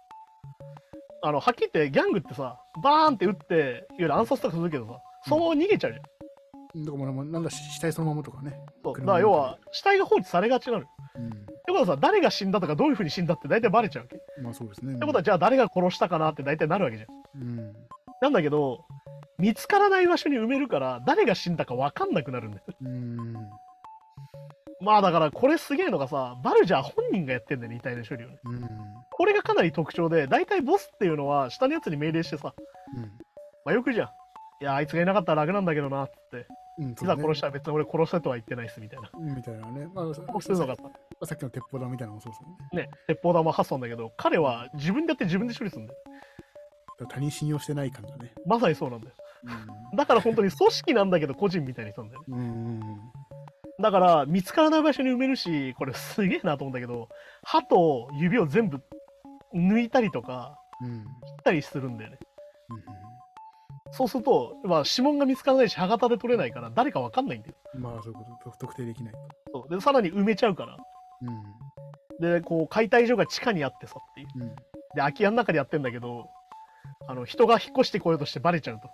[1.23, 6.85] あの、はっきり言ってギャングってさ、バーンって撃って、いわゆる暗殺とかするけどさ、そのまま逃げちゃうじゃん。
[6.85, 8.57] だからもうなんだし死体そのままとかね。
[8.83, 10.89] そうだから要は、死体が放置されがちなのよ。
[11.15, 11.27] うん。
[11.27, 14.15] ってことはさ、誰が死んだとかどういう風に死んだって大体バレちゃうわけ。
[14.15, 14.97] っまあそうですね。
[14.97, 17.41] てことは、じゃあ誰が殺したかなって大体なるわけじゃん。
[17.41, 17.73] うん。
[18.21, 18.85] なんだけど、
[19.37, 22.63] 見つからない場所に埋めるから、誰が死んだか分かんなくなるんだよ。
[22.81, 23.33] うん。
[24.79, 28.37] まあだから、これすげえのがさ、バルジャー本人がやってんだよね、遺体の処理をね。
[28.45, 28.61] うん。
[29.21, 32.55] これがかなり特徴で、大体ボスっていうのは、下のやつに命令してさ、
[33.63, 34.07] まあよくじゃん。
[34.07, 36.47] いや、あいつがいなかったら楽なんだけどな、って。
[36.79, 36.91] うん。
[36.93, 39.11] いざ殺したら別に俺殺したとは言ってないっす、みたいな。
[39.13, 39.87] うんみたいなね。
[39.93, 40.81] まあ、さこうするのがさ、
[41.23, 42.85] さっきの鉄砲玉みたいなのもそうですよね。
[42.85, 45.99] ね、鉄砲玉発散だけど、彼は自分でやって自分で処理するんだよ。
[47.07, 48.33] 他人信用してない感じだね。
[48.47, 49.13] まさにそうなんだよ。
[49.93, 52.37] うだから本当に組織なんだけど個人みたいにしたんだよね。
[52.37, 52.39] ん。
[52.39, 52.81] うん。
[53.79, 57.07] だから見つからない場所に埋めるし、これすげえなと思うんだけど、
[57.43, 58.81] 歯と指を全部
[59.53, 61.03] 抜いたりとか、うん。
[61.03, 61.07] 切っ
[61.43, 62.17] たりするんだよね。
[63.91, 67.55] そうすると、まあ、指紋が見つからないし、歯型で取れないから、誰かわかんないんだよ。
[67.75, 67.81] うん。
[67.81, 68.57] まあそういうこと。
[68.57, 69.19] 特定できないと。
[69.53, 70.77] そうで、さらに埋めちゃうから。
[72.19, 72.39] うん。
[72.39, 74.27] で、こう、解体所が地下にあってさっていう。
[74.35, 74.55] うん。
[74.55, 74.55] で、
[74.95, 76.29] 空き家の中でやってんだけど、
[77.07, 78.89] あの、人が引っ越してこようとしてバレちゃうと。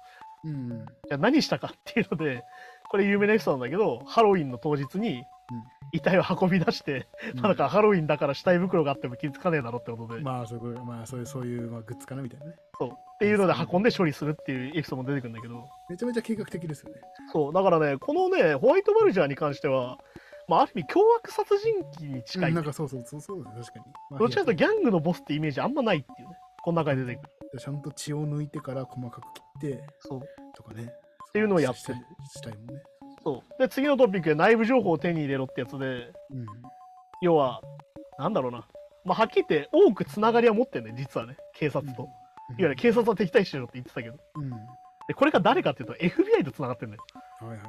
[0.46, 0.70] うん。
[0.70, 2.44] じゃあ何したかっていうので、
[2.90, 5.24] これ有名なエピソードなんだけど、ハロウィンの当日に
[5.94, 12.54] 遺体を運び出して、うんまあだからハロウィンだから死体袋があっても気づかねえだろってことで、まあそういうこと、まあそういう、そういう、まあ、グッズかなみたいなね。
[12.78, 12.90] そう。
[12.90, 17.02] っていうので運んで処理するっていうエピソードも出てくるんだけど、めちゃめちゃ計画的ですよね。
[17.32, 17.54] そう。
[17.54, 19.98] だからね、このね、ホワイトバルジャーに関しては、
[20.48, 22.50] まあある意味凶悪殺人鬼に近い。
[22.50, 23.86] うんなんかそうそうそうそう確かに。
[24.12, 26.36] まあどっちかというとギャングのボスってイメージあんまないっていうね。
[26.64, 27.60] この中で出てくる。
[27.60, 30.22] ちゃんと血を抜いてから細かく切ってそう。
[30.56, 30.92] とかね。
[31.30, 31.96] っていうのをやってしたい
[32.34, 32.82] したいもんね。
[33.28, 33.62] そう。
[33.62, 35.86] で、次のトピックで内部情報を手に入れろってやつで、
[36.32, 36.46] うん。
[37.22, 37.62] 要は、
[38.18, 38.66] なんだろうな。
[39.04, 42.04] まあ、はっきり言って多くつながりは持ってんね、実はね、警察と。
[42.04, 42.10] いわ
[42.60, 44.18] ゆる警察は敵対してるって言ってたけど。
[44.36, 44.50] うん。
[44.50, 47.04] で、これが誰かっていうと FBI とつながってんだよ。
[47.42, 47.60] はいはい。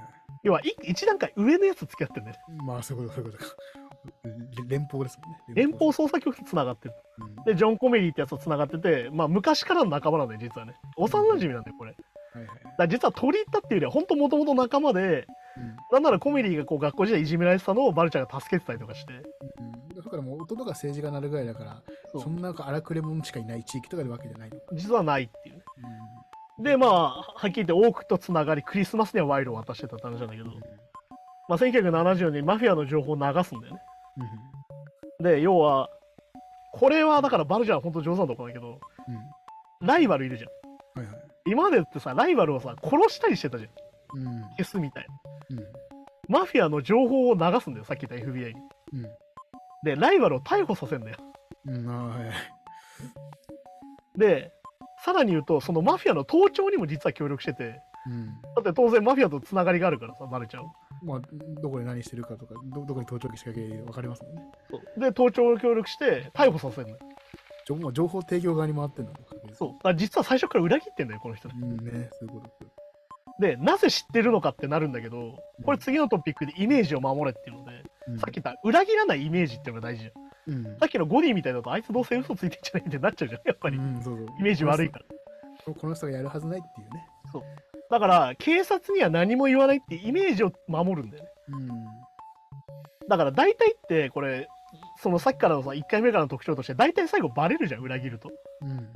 [0.45, 2.35] 要は、い一段階上のやつ付き合ってんね。
[2.65, 3.55] まあそういうこと、そういうことか。
[4.69, 5.39] 連邦ですもんね。
[5.49, 6.95] 連邦捜査局とつながってる。
[7.19, 10.75] うんで、ジョン・コメリーってやつとつながってて、まあ、昔からの仲間なんだよ、実はね。
[10.97, 11.97] 幼馴染なんだよ、これ。
[12.33, 12.59] はいはい。
[12.79, 15.38] ら実は取り入ったっていうよりは、本当もともと仲間で、うん
[15.91, 19.13] なんならコメリーがこう学校時代いじめられてたのをバルちゃんが助けてたりとかして。
[19.15, 19.17] う
[19.65, 24.63] んだからもう音とか政治が鳴るぐらいだから、そうそんな荒くれ者しかいない地域とかでわけじゃないのか。
[24.73, 25.63] 実はないっていうね。
[26.61, 30.47] で、まあ、はっきり言って多くとつながり、クリスマスには賄賂を渡してたって話なんだけど、
[31.49, 33.81] まあ、1970年にマフィアの情報を流すんだよね。
[35.21, 35.91] で、要は、
[36.73, 39.21] これはだからバルジャーは本当上手なとこなんだけど、うんうん
[39.81, 40.47] ライバルいるじゃ
[40.99, 41.01] ん。
[41.01, 41.23] はいはい。
[41.47, 44.27] 今までってさ、ライバルをさ、殺したりしてたじゃん。
[44.27, 45.07] うん消すみたい
[45.49, 45.63] な。
[46.29, 48.61] マフィアの情報を流すんだよ、さっき言った FBI に。
[48.95, 49.03] うん。
[49.85, 51.17] で、ライバルを逮捕させんだよ。
[54.17, 54.53] で、
[55.05, 58.27] さらに言うと、そのマフィアの盗聴にも実は協力してて、うん。
[58.27, 60.65] だって当然マフィアとつながりがあるからさ、バレちゃう。
[61.05, 61.21] まあ、
[61.63, 64.43] どこで何してるかとか、どどこに盗聴器仕掛け分かりますもんね。
[64.99, 66.99] で、盗聴を協力して逮捕させるのよ。
[67.93, 69.19] 情報提供側に回ってんのか
[69.53, 69.95] そう。
[69.95, 71.49] 実は最初から裏切ってんだよ、この人。
[71.49, 72.78] うんね、そういうこと。
[73.39, 77.73] で、なぜ知ってるのかってなるんだけど、これ次のトピックでイメージを守れっていうので、
[78.09, 80.57] うんさっき言った裏切らないイメージっていうのが大事じゃん。
[80.57, 80.79] うん。
[80.79, 83.77] さっきのゴディみたいだと、あいつどうせ嘘ついてんじゃないってなっちゃうじゃん、やっぱり。
[83.77, 85.05] うん、そうそうイメージ悪いから。
[85.05, 85.15] こ
[85.67, 87.07] の人この人がやるはずないっていうね。
[87.91, 91.31] だから、警察には何も言わないってイメージを守るんだよね。
[91.49, 91.69] うん。
[93.09, 94.49] だから大体って、これ、
[95.01, 98.31] そのさっきからのさ、1回目からの特徴として、大体最後バレるじゃん、裏切ると。
[98.63, 98.93] うん。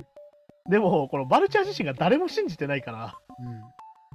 [0.69, 3.61] でも、このバルチャー自身が誰も信じてないから、うん。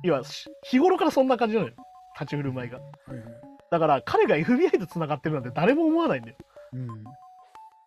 [0.02, 1.74] 要は、し日頃からそんな感じなのよ。
[2.18, 2.78] 立ち振る舞いが。
[2.78, 3.24] はいはい。
[3.70, 6.36] だから、彼が FBI と繋がってるなんて誰も思わないんだよ。
[6.72, 6.88] うん。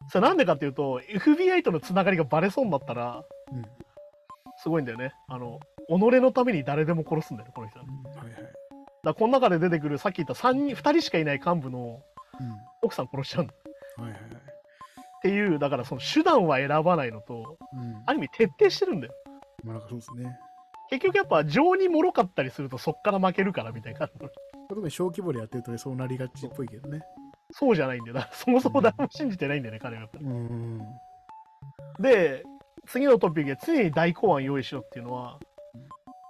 [0.09, 3.63] それなんでかっていうと、FBI との繋がりがバレそうになったら、うん。
[4.57, 5.13] すごいんだよね。
[5.27, 7.85] あの、己のために誰でも殺すんだよね、この人は。
[7.85, 8.53] だかはいはい。
[9.03, 12.01] ら、この中で出てくる、さっき言った3人、2人しかいない幹部の
[12.39, 12.51] うん。
[12.81, 13.53] 奥さん殺しちゃうんだ
[13.97, 14.31] はいはいはい。
[14.31, 14.35] っ
[15.21, 18.03] ていう、だからその手段は選ばないのと、うん。
[18.05, 19.13] ある意味徹底してるんだよ。
[19.63, 20.39] まあなんかそうですね。
[20.91, 24.09] 結局やっぱ情に脆かったりするとそっから負けるからみたいな。
[24.69, 27.01] 特に小規模でやってるとね、そうなりがちっぽいけどね。
[27.51, 28.13] そうじゃないんだよ。
[28.15, 30.25] だからそもそも誰も信じてないんだよね、彼はやっぱり。
[30.25, 30.81] うん。
[31.99, 32.43] で、
[32.87, 35.39] 次のトピックで常に大公案用意しろっていうのは、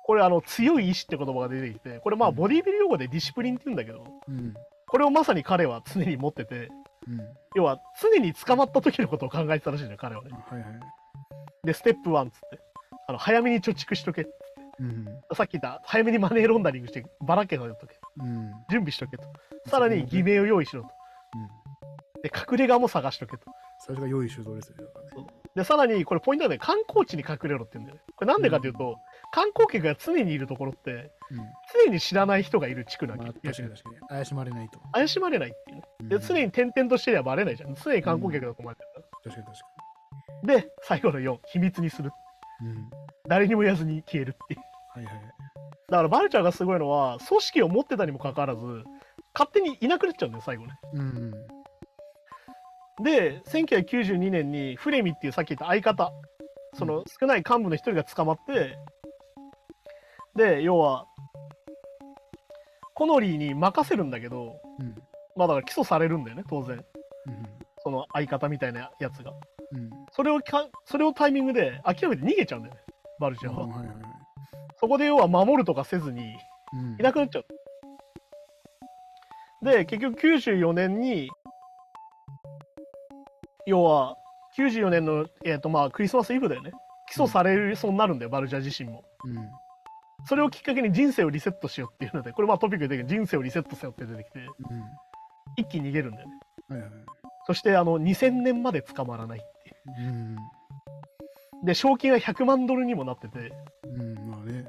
[0.03, 4.53] これあの強い意志って言葉が出てきて、これまあボディビル用語でディシプリンって言うんだけど、うん。
[4.87, 6.69] これをまさに彼は常に持ってて、
[7.07, 7.19] うん。
[7.55, 10.31] 要は常に捕まった時のことを考えてたらしいんだよ、彼はね。
[10.31, 10.79] はいはい。
[11.63, 12.59] で、ステップ1つって、
[13.07, 14.27] あの早めに貯蓄しとけ。
[14.81, 15.05] うん。
[15.35, 17.99] さっき言った、早めにマネーロンダリングしてばらけとけ。
[18.19, 18.51] うん。
[18.69, 19.23] 準備しとけと。
[19.67, 20.89] さらに偽名を用意しろと。
[21.35, 22.21] うん。
[22.23, 23.43] で、隠れ家も探しとけと。
[23.85, 24.83] 最初が用意周到ですよね。
[25.55, 28.01] で、さらに、これポイントはね、観光地に隠れろって言うんだよね。
[28.15, 28.97] これなんでかというと、
[29.31, 31.11] 観光客が常にいるところって、
[31.85, 33.19] 常に知らない人がいる地区なうん。
[33.19, 33.31] わけ。
[33.33, 34.07] まあ、確かに確かに。
[34.07, 34.79] 怪しまれないと。
[34.93, 35.83] 怪しまれないっていうね。
[36.09, 37.75] で、うん常に点々としてりゃバレないじゃん。
[37.75, 39.65] 常に観光客だと思われてるか確かに確か
[40.47, 40.61] ら。
[40.61, 42.11] で、最後の4、秘密にする。
[42.61, 42.69] に。
[42.69, 42.89] うん。
[43.27, 44.61] 誰にも言わずに消えるっていう。
[44.95, 45.15] はいはい。
[45.89, 48.61] だからバルチャーがすごいのは、組織を持ってたにもかかわらず、
[49.33, 50.73] 勝手にいなくなっちゃうんだよ、最後ね。
[50.93, 51.31] うん。
[53.03, 56.11] で、1992年にフレミっていうさっき言った相方、
[56.73, 58.77] その少ない幹部の一人が捕まって、
[60.35, 61.05] で、要は、
[62.93, 64.95] コノリーに任せるんだけど、うん。
[65.35, 66.77] まあだから起訴されるんだよね、当然。
[66.77, 66.83] うん。
[67.83, 69.31] その相方みたいなやつが。
[69.73, 69.89] うん。
[70.11, 72.81] それをか、それをタイミングで諦めて逃げちゃうんだよね、
[73.19, 73.67] バルチャーは。
[74.91, 76.35] こで要は守るとかせずに、
[76.73, 76.93] うん。
[76.99, 77.45] いなくなっちゃう。
[79.63, 81.29] で、結局94年に、
[83.65, 84.17] 要は、
[84.57, 86.71] 94年の、えっ、とまあ、クリスマスイブだよね。
[87.11, 89.03] 起訴されるそうになるんだよ、バルチャー自身も。
[89.25, 89.49] うん。
[90.25, 94.47] それをきっかけに人生をリセットしようっていうので、これまあトピックで出てきて人生をリセットせよって出てきて、うん。
[95.57, 96.33] 一気に逃げるんだよね。
[96.69, 96.91] はいはい。
[97.47, 100.35] そして、あの、2000年まで捕まらないっていうん。
[101.63, 101.65] う。
[101.65, 103.51] で、賞金は100万ドルにもなってて、
[103.85, 104.29] うん。
[104.29, 104.65] まあね。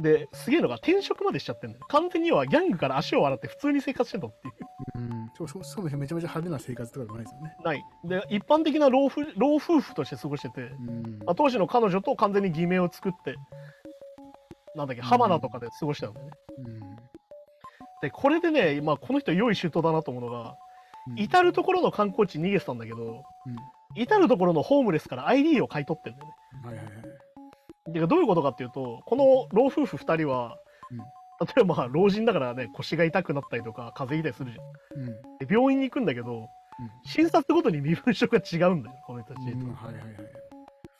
[0.00, 1.84] で、すげえのが転職までしちゃってんだよ。
[1.88, 4.54] 完全にはギャングから足を洗って普通に生活してたっていう。
[4.96, 5.30] うん。
[5.36, 7.56] そうそうそうめちゃめちゃ派手な生活とかでもないですよね。
[7.64, 7.84] ない。
[8.04, 11.18] で、一般的な老夫老夫婦として過ごしてて、うん。
[11.24, 13.36] まあ、当時の彼女と完全に偽名を作って、
[14.74, 16.32] なんだっけ、浜田とかで過ごしてたんだよね。
[16.58, 16.80] うん。
[18.02, 20.54] で、これでね、まあ、この人良い周到だなと思うのが、うん
[21.16, 23.56] 至る所の観光地に逃げてたんだけど、うん。
[24.00, 26.34] 至る所のホームレスから ID を買い取ってんだよね。
[27.92, 30.56] どういうことかっていうと、この老夫婦2人は、
[30.90, 30.98] うん
[31.40, 35.08] 例えばまあ老人だからね、腰が痛くなったりとか、風邪ひいたりするじゃん。
[35.08, 35.22] うん。
[35.38, 36.50] で病院に行くんだけど、
[37.06, 39.50] 診察ごとに身分証が違うんだよ、この人たち。
[39.50, 39.72] うん。
[39.72, 40.12] はいはいはい。
[40.12, 40.16] っ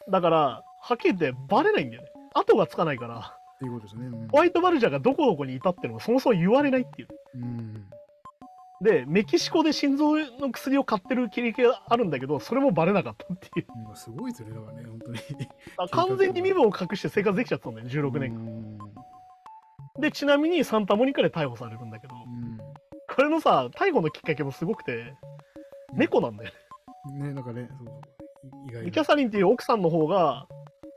[0.08, 2.08] だから、はっきり言ってバレないんだよね。
[2.32, 4.06] 後がつかないから、ていうことですね。
[4.06, 7.08] うんホワイトバルジャーがどこどこにいたっていうのがそもそも言われないっていう。
[7.36, 7.79] うん。
[8.80, 13.66] で、メキシコで心臓の薬を買ってる経歴があるんだけど、それもバレなかったっていう。
[13.90, 15.18] うんすごいですよね、だからね、本当に。
[15.76, 18.78] あ完全に身分を隠して生活できちゃったんだよね、16年間。
[20.00, 22.58] で、ちなみにサンタモニカで逮捕されるんだけど、うん。
[23.14, 25.14] これのさ、逮捕のきっかけもすごくて、
[25.92, 26.56] 猫なんだよね。
[27.10, 27.18] うん。
[27.18, 28.00] ね、なんかね、そう。
[28.68, 30.46] 意外ミキャサリンっていう奥さんの方が、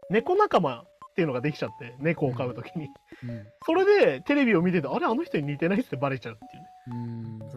[0.10, 2.88] 猫仲間っていうのができちゃって、猫を飼うときに。
[3.24, 3.46] うん。
[3.66, 6.70] それでテレビを見てて、あれ、あの人に似てないってバレちゃうっていうね。
[6.88, 7.50] うん。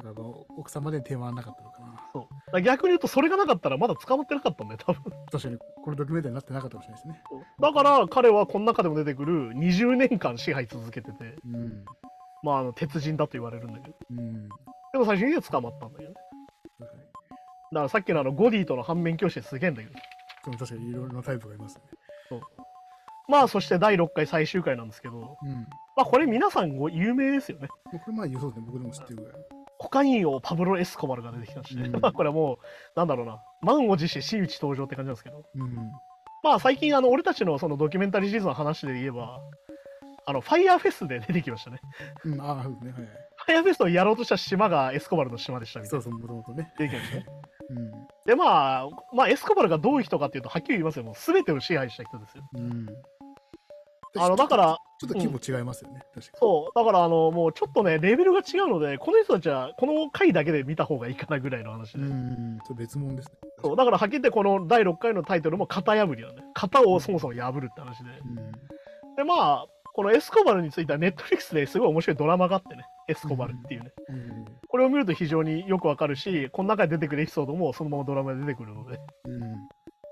[0.67, 1.87] 奥さんまで手回らなかったのかな。
[2.13, 2.61] そう。
[2.61, 5.13] 逆に言うと、それがなかったらまだ捕まってなかったんだよ、多分。
[5.31, 7.23] 確かに、これドキュメンタリーになってなかったかもしれないですね。
[7.61, 11.85] だだから彼はこの中でも出てくる20年間支配続けてて、うん。
[12.43, 13.97] まあ、あの鉄人だと言われるんだけど。
[14.11, 14.49] うん。
[14.93, 16.17] でも最終的には捕まったんだけどね。
[16.81, 17.03] 確かに。
[17.03, 19.95] だからさっきのあのゴディとの反面教師すげえんだけど。
[20.45, 21.83] その確かにいろいろなタイプがいますね。
[23.29, 25.53] まあそして第6回最終回なんですけど、うん。
[25.97, 27.69] まあこれ皆さんご有名ですよね。
[27.69, 28.61] これまあ、そうで。
[28.61, 29.56] 僕でも知ってるぐらい。
[29.79, 32.59] コカインをパブロ・エスコバルが出てきまして、うんまあ これはもう、
[32.95, 35.93] なんだろうな、満を持して真打ち登場って感じなんですけど、うん。
[36.43, 39.41] まあ最近あの俺たちのそのドキュメンタリーシリーズの話で言えば、
[40.29, 41.79] あの、ファイヤーフェスで出てきましたね。
[42.25, 42.63] うん、ああ、ね。
[42.63, 42.77] はいはい。
[42.93, 46.03] ファイヤーフェスをやろうとした島がエスコバルの島でしたみたいうな。
[46.03, 46.73] そそう、もともとね。
[46.79, 47.27] 出てきましたね。
[47.71, 47.91] うん。
[48.27, 52.45] でまあ、まあエスコバルがどういう人かっていうと、はっきり言いますよ、もう全てを支配した人ですよ。
[52.55, 52.87] うん。
[54.19, 56.01] あの、だから、ちょっと規模違いますよね。
[56.15, 61.99] 確かそう、だからあの、もうちょっとね、レベルが違うので、この人たちはこの回だけで見た方がいいかなぐらいの話で。
[61.99, 62.05] に。
[62.07, 62.59] うん。
[62.77, 63.35] 別物ですね。
[63.63, 68.11] そうだからはっきり言ってこの第6回のタイトルも型破りなんで、型をそもそも破るって話で。
[68.25, 68.53] うん。
[69.17, 73.93] で、まあ、このエスコバルについてはネットフリックスですごい面白いドラマがあってね、エスコバルっていうね。
[74.09, 74.45] うん。
[74.69, 79.41] これを見ると非常によくわかるし、この中で出てくるエピソードもそのままドラマで出てくるので、うん。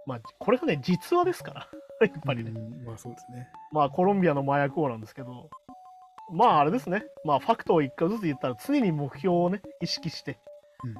[0.07, 1.69] まあ、これがね、実話ですから、
[2.09, 2.51] やっぱりね。
[2.51, 3.49] うんまあそうですね。
[3.73, 5.51] まあ、コロンビアの麻薬王なんですけど、
[6.33, 7.05] まあ、あれですね。
[7.25, 10.39] まあ、ファクトを一回ずつ言ったら、常に目標をね、意識して、
[10.85, 10.95] うん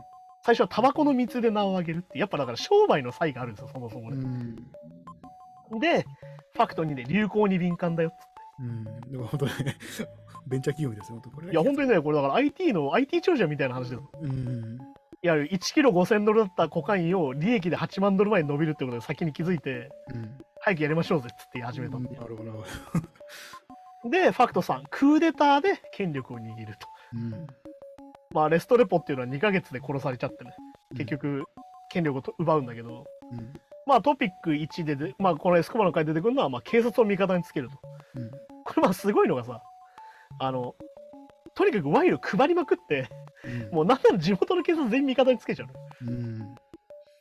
[0.47, 4.19] 最初はタバコの蜜で名を上げるって、やっぱだから商売の才があるんですよ、そもそもうね。
[4.19, 4.57] ん。
[5.81, 6.05] で、
[6.53, 8.35] ファクトにね、流行に敏感だよっつって。
[8.61, 8.85] うん。
[9.11, 9.77] でも本当にね、
[10.47, 11.51] ベンチャー企業ですよ、本当これ。
[11.51, 14.03] いや、本当にね、これだから IT の、IT 長者みたいな話です。
[14.21, 14.79] うん。
[15.23, 20.39] いや、1キロ5000ドルだったコカインを利益で8万ドル前に伸びるってことで先に気づいて、うん。
[20.65, 22.65] 早くやりましょうぜっつって言い始めたっていうなるほど。
[24.11, 26.89] で、ファクトさん、クーデターで権力を握ると。
[27.13, 27.47] うん。
[28.31, 30.55] まあ、レストレポっていうのは2ヶ月で殺されちゃってね、
[30.97, 31.45] 結局、
[31.91, 33.53] 権力をと奪うんだけど、うん。
[33.87, 37.79] まあ、トピック1でで、まあ、このエスコバの回で出てくるのは、まあ、警察を味方につけると。
[38.15, 38.31] うん。
[38.65, 39.63] これ、まあ、すごいのがさ、
[40.39, 40.75] あの、
[41.55, 43.09] とにかくワインを配りまくって、
[43.45, 43.75] うん。
[43.75, 46.13] もうなんなら地元の警察全員味方につけちゃうの。
[46.13, 46.55] うん。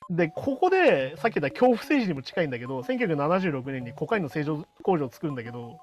[0.09, 5.79] で、ここで、さっき言った恐怖政治にも近いんだけど、1976年にコカインの製造工場を作るんだけど、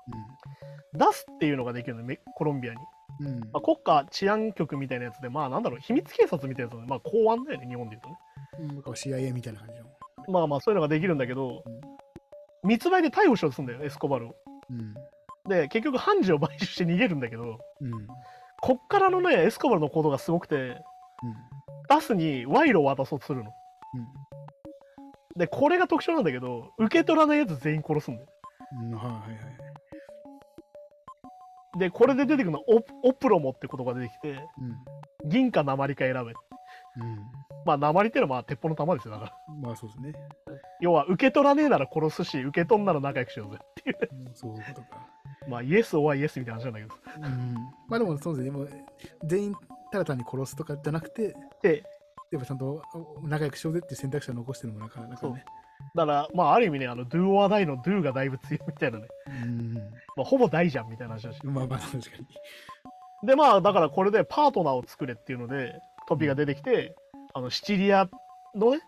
[0.92, 2.80] 出すっていうのができるのメコロンビアに。
[3.20, 3.40] うん。
[3.40, 8.16] まあ、国家治安局みたいなやつで、まあなんだろう、秘密警察みたいなやつで、まあ公安だよね、日本で言うとね。
[8.86, 8.92] うん。
[8.92, 9.86] CIA みたいな感じの。
[10.28, 11.64] まあまあそういうのができるんだけど、
[12.64, 14.34] 密売で逮捕しようとするんだよ、エスコバルを。
[14.70, 14.94] うん。
[15.48, 18.06] で、結局判事を買収して逃げるんだけど、うん。
[18.60, 20.82] こっからのね、エスコバルの行動がすごくて、
[21.88, 23.52] ダスに賄賂を渡そうとするの。
[25.36, 28.28] で、これが特徴なんだけど、受け取らないやつ全員殺すんだよ。
[28.80, 28.92] うん。
[28.92, 28.98] うん。
[28.98, 29.18] はいはいは
[31.76, 31.78] い。
[31.78, 34.34] で、これで出てくるのはオオプロモって言葉が出てきて、う
[35.26, 35.28] ん。
[35.28, 36.20] 銀か鉛か選べ。
[36.20, 36.32] うん。
[37.64, 39.32] まあ鉛っていうのはまあ鉄砲の弾ですよ、だから。
[39.62, 40.12] まあそうですね。
[40.80, 43.98] 要は、受け取らねえなら殺すし、受け取んなら仲良くしようぜっていう。
[44.26, 45.06] うんそういうことか。
[45.48, 46.94] まあ、イエス・オア・イエスみたいな話なんだけど。
[47.26, 47.54] うん。
[47.88, 48.50] まあでもそうですね。
[48.50, 48.70] もう
[49.24, 49.54] 全員
[49.90, 51.84] ただ単に殺すとかじゃなくて、で、
[52.30, 52.82] やっぱちゃんと
[53.22, 55.44] 仲良くしようぜっていう選択肢を残してるのもなかなかね。
[55.94, 59.08] だから、まあ、ある意味ね、あの、ドゥ・オア・ダイのドゥがだいぶ強いみたいなね。
[59.42, 59.74] うん。
[60.16, 61.40] まあ、ほぼ大じゃんみたいな話だし。
[61.44, 61.98] まあまあ確か
[63.22, 63.26] に。
[63.26, 66.94] で、まあ、だからこれでパートナーを作れっていうので、トピが出てきて、
[67.34, 68.08] あの、シチリア
[68.54, 68.80] のね、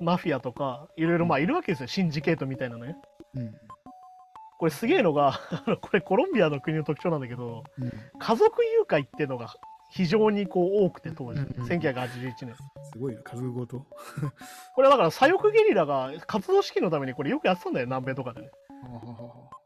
[0.00, 1.86] マフィアとか、いろいろまあいるわけですよ。
[1.86, 2.96] シンジケートみたいなね。
[3.34, 3.54] うん。
[4.58, 5.38] これすげえのが、
[5.80, 7.92] これコロンビアの国の特徴なんだけど、うん。
[8.18, 9.54] 家族誘拐っていうのが
[9.90, 12.54] 非常にこう多くて当時、うんうん1981年。
[12.92, 13.86] すごいな、家族ごと。
[14.74, 18.50] これだから左翼ゲリラが活動資金のためにこれよくやってたんだよ、南米とかでね。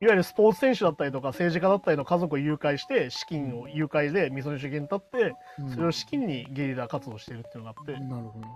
[0.03, 8.47] いわゆるスポーツ選手だったりとか政治家だったりの家族を誘拐して、資金を誘拐でみそ主義に立って、うんそれを資金にゲリラ活動してるっていうのがあって、なるほど。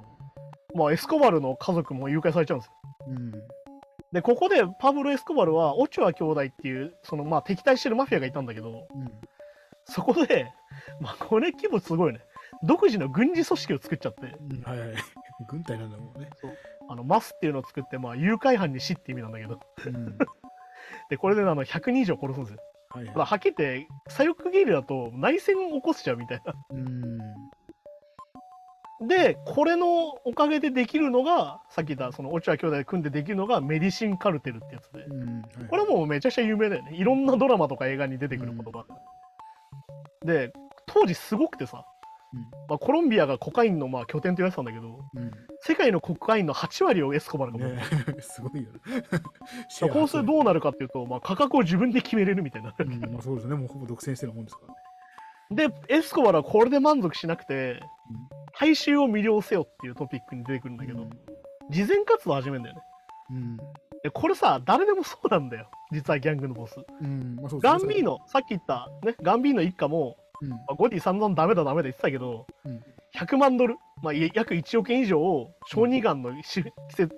[0.75, 2.73] まあエスコバルの家族も誘拐されちゃうんですよ。
[3.09, 3.33] うん。
[4.13, 9.13] で、ここでパブロ・エスコバルは、オチュア兄弟っていう、そのまあ敵対してるマフィアがいたんだけど、うん。
[9.87, 10.53] そこで、
[11.01, 12.21] まあこれ規模すごいね。
[12.63, 14.97] 独自の軍事組織を作っちゃって、うんはいはい。
[15.49, 16.31] 軍隊なんだもんね。
[16.89, 20.19] あのマスっていうのを作って、まあ誘拐犯に死って意味なんだけど、うん。
[21.11, 22.59] で、これであの100人以上殺すんですよ。
[22.91, 26.53] はいだからははっきり言って、左翼ゲリラだと内戦を起こしちゃうみたいな。
[26.53, 26.57] い。
[26.71, 27.19] うん。
[29.09, 35.43] で、これのおかげでできるのが、さっき言ったそのオチュア兄弟で組んでできるのがメディシンカルテルってやつで、うん。
[35.69, 36.95] これはもうめちゃくちゃ有名だよね。
[36.95, 38.85] いろんなドラマとか映画に出てくる言葉。
[40.25, 40.53] で、
[40.87, 41.85] 当時すごくてさ、
[42.33, 45.31] うんまあ、コロンビアがコカインのまあ拠点と言われてたんだけど、うん。
[45.61, 48.81] 世界のコカインの8割をエスコバルが持ってるね すごいよね。
[49.93, 52.85] こうするとどうなるかっていうと、まあ、価格を自分で決めれるみたいになる。
[52.87, 53.55] うん、まあそうですね。
[53.55, 55.69] もうほぼ独占してるもんですからね。
[55.69, 57.81] で、エスコバルはこれで満足しなくて、
[58.59, 61.07] 大衆を魅了せよっていうトピックに出てくるんだけど、
[61.71, 62.83] 慈善活動を始めるんだよね。
[63.31, 63.57] うん。
[64.05, 65.71] でこれさ、誰でもそうなんだよ。
[65.91, 66.77] 実はギャングのボス。
[67.01, 67.37] うん。
[67.37, 70.51] まあそうですねガンビーノ、さっき言った、ね、ガンビーノ一家も、うん。
[70.51, 72.85] まあ、ゴディ散々ダメだダメだ言ってたけど、うん。
[73.17, 77.17] 100万ドル、まあ、い約1億円以上を小児がんのし施設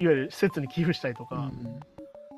[0.00, 1.80] いわゆる施設に寄付したりとか、うん。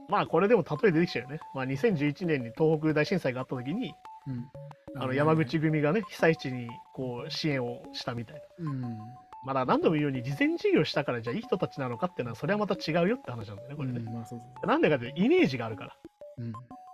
[0.08, 1.40] まあこれでも例え出てきちゃうよね。
[1.52, 3.92] まあ、2011年に東北大震災があった時に
[4.28, 5.02] うん。
[5.02, 8.70] あの山口組がね被災地にこう支援をしたみたいな。
[8.70, 8.98] うん。
[9.44, 13.98] まだ何度も言うように事前事業したからじゃあいい人たちなのかっていうのはそれはまた違うよって話なんだよねこれね。
[13.98, 15.96] うんまあそうそうなんでかっていうとイメージがあるから。
[16.36, 16.46] そう。
[16.46, 16.52] うん。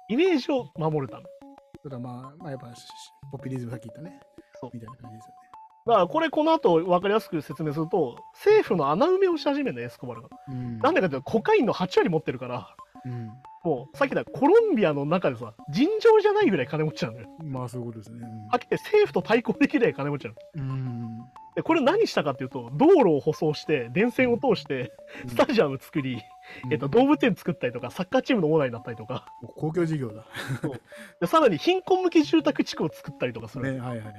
[0.09, 1.24] イメージを守るため。
[1.82, 2.87] ただまあ、まあやっぱし
[3.30, 4.20] ポピュリズムさっき言ったね。
[4.61, 5.46] そうみたいな感じですよね。
[5.87, 10.28] だからこれこの後分かりやすく説明すると政府の穴埋めをし始めるのエスコバルが。
[10.48, 10.78] うん。
[10.78, 13.30] なんでかっていうとコカインの8割持ってるからうん。
[13.64, 17.28] もうさっき言ったコロンビアの中でさ尋常じゃないぐらい金持ちなんだよ。
[17.42, 18.22] まあそういうことですね。
[18.50, 20.37] はっきり言って政府と対抗できるぐらい金持ちなの。
[20.54, 20.70] うん。
[20.70, 20.95] うん。
[21.57, 24.92] でこれ何したかっていうと道路を舗装して電線を通して
[25.25, 25.31] うん。
[25.31, 26.23] スタジアム作り、
[26.71, 29.27] えっと、動物園作ったりとかサッカーチームのオーナーになったりとか。
[29.57, 30.27] 公共事業だ。
[31.21, 34.14] でさらに貧困向け住宅地区を作ったりとかする、ね、はいはいはい。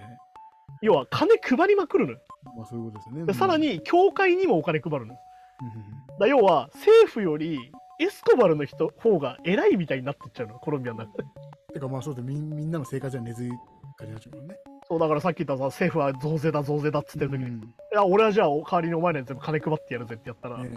[0.82, 2.20] 要は金配りまくるのよ。
[2.58, 3.26] まあそういうことですよね。
[3.26, 5.20] でさらに教会にもお金配るのよ。
[5.62, 7.58] うん、だ要は政府より
[8.00, 11.24] エスコバルの人方が偉いみたいになってっちゃうのコロンビアの中で
[11.74, 11.80] て。
[11.80, 13.60] かまあそうですみんなの生活は根付い感
[14.02, 14.56] じになっちゃうもんね。
[14.88, 17.74] そうだからさっき言ったさ政府は増税だ増税だっつってる時に、いうん。
[17.92, 20.70] や俺はじゃあ代わりにお前らに全部金配ってやるぜってやったら、ね、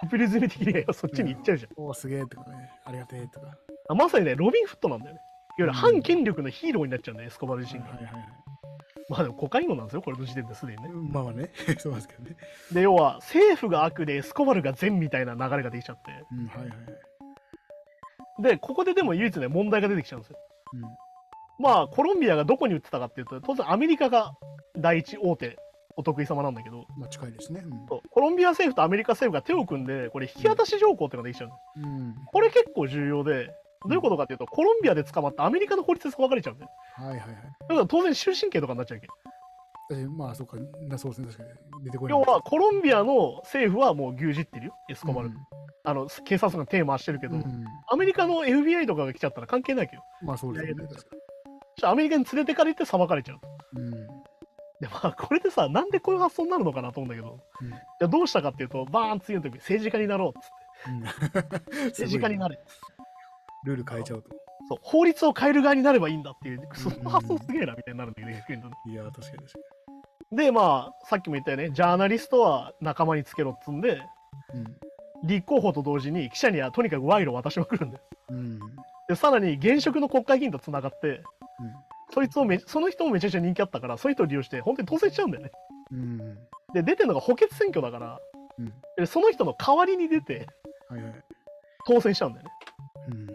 [0.00, 3.56] ポピュリズム的には そっちに行っちゃうじゃん、おおすげえとかね、ありがてえとか。
[3.90, 5.20] あまさにねロビンフットなんだよね。
[5.58, 8.28] いわゆる反権力のヒーローになっちゃうんだよエスコバル自身が、はいはいはい。
[9.08, 10.88] まあでもコカイン王なんですよこれの時点ですでにね。
[11.10, 12.36] まあまあね、 そうなんですけどね。
[12.72, 16.12] で要は政府が悪でエスコバルが善みたいな流れができちゃって。
[16.32, 18.42] うん、はいはいはい。
[18.42, 20.38] でここででも唯一ね問題が出てきちゃうんですよ。
[20.74, 21.07] うん
[21.58, 24.32] まあコロンビアがどこに売ってたかっていうと当然アメリカが
[24.76, 25.58] 第一大手
[25.96, 27.64] お得意様なんだけどまあ近いですね。
[27.88, 31.84] そうコロンビア政府とアメリカ政府が手を組んでこれ引き渡し条項っていうのができちゃうのうん。
[31.84, 32.14] うん。
[32.26, 33.50] これ結構重要で
[33.82, 37.28] どういうことかっていうとコロンビアで捕まったアメリカの法律で分かれちゃうんだよはいはいはい。
[37.60, 39.08] だから当然終身刑とかになっちゃうわけ
[39.90, 41.44] 私まあそうか、なそうですね、確か
[41.78, 41.84] に。
[41.84, 42.18] 出てこない。
[42.18, 45.36] 要はコロンビアの政府はもう牛耳ってるよエスコバル、うん
[45.84, 50.84] あの警察が手回してるけど、うんアメリカの FBI とかが来ちゃったら関係ないわけどまあそうですよね。
[51.86, 53.34] アメリカに連れてかれて裁かれちゃ
[53.74, 53.86] うに。
[53.86, 53.92] うん。
[54.80, 60.48] でまあこれでさなんでこういう発想になるのかなと思うんだけどうんじゃあどうしたかっていうとバーン次の時政治家になろうっつっ
[61.72, 62.58] てうん政治家になれ
[63.64, 64.30] ルール変えちゃうと。
[64.68, 69.58] そう法律を変える側になればいいんだっていうその発想すげえなみたいになるんだけど逆に言うとねいや、確かに確か
[70.30, 74.02] でまあさっきも言ったよねジャーナリストは仲間につけろっつんで
[74.54, 74.64] に。
[75.24, 78.36] 立候補と同時に記者にはとにかく賄賂を渡しまくるんだようん。
[78.36, 78.58] うん。
[79.08, 81.22] でさらに現職の国会議員とつながって
[82.10, 85.50] そいつをめその人もめちゃくちゃ人気あったからその人を利用して本当に当選しちゃうんだよね
[85.92, 86.18] うん。
[86.72, 88.18] で出てるのが補欠選挙だから
[88.58, 88.72] うん。
[88.96, 90.46] でその人の代わりに出て
[90.88, 91.14] はいはい。
[91.86, 92.52] 当選しちゃうんだよね
[93.10, 93.26] うん。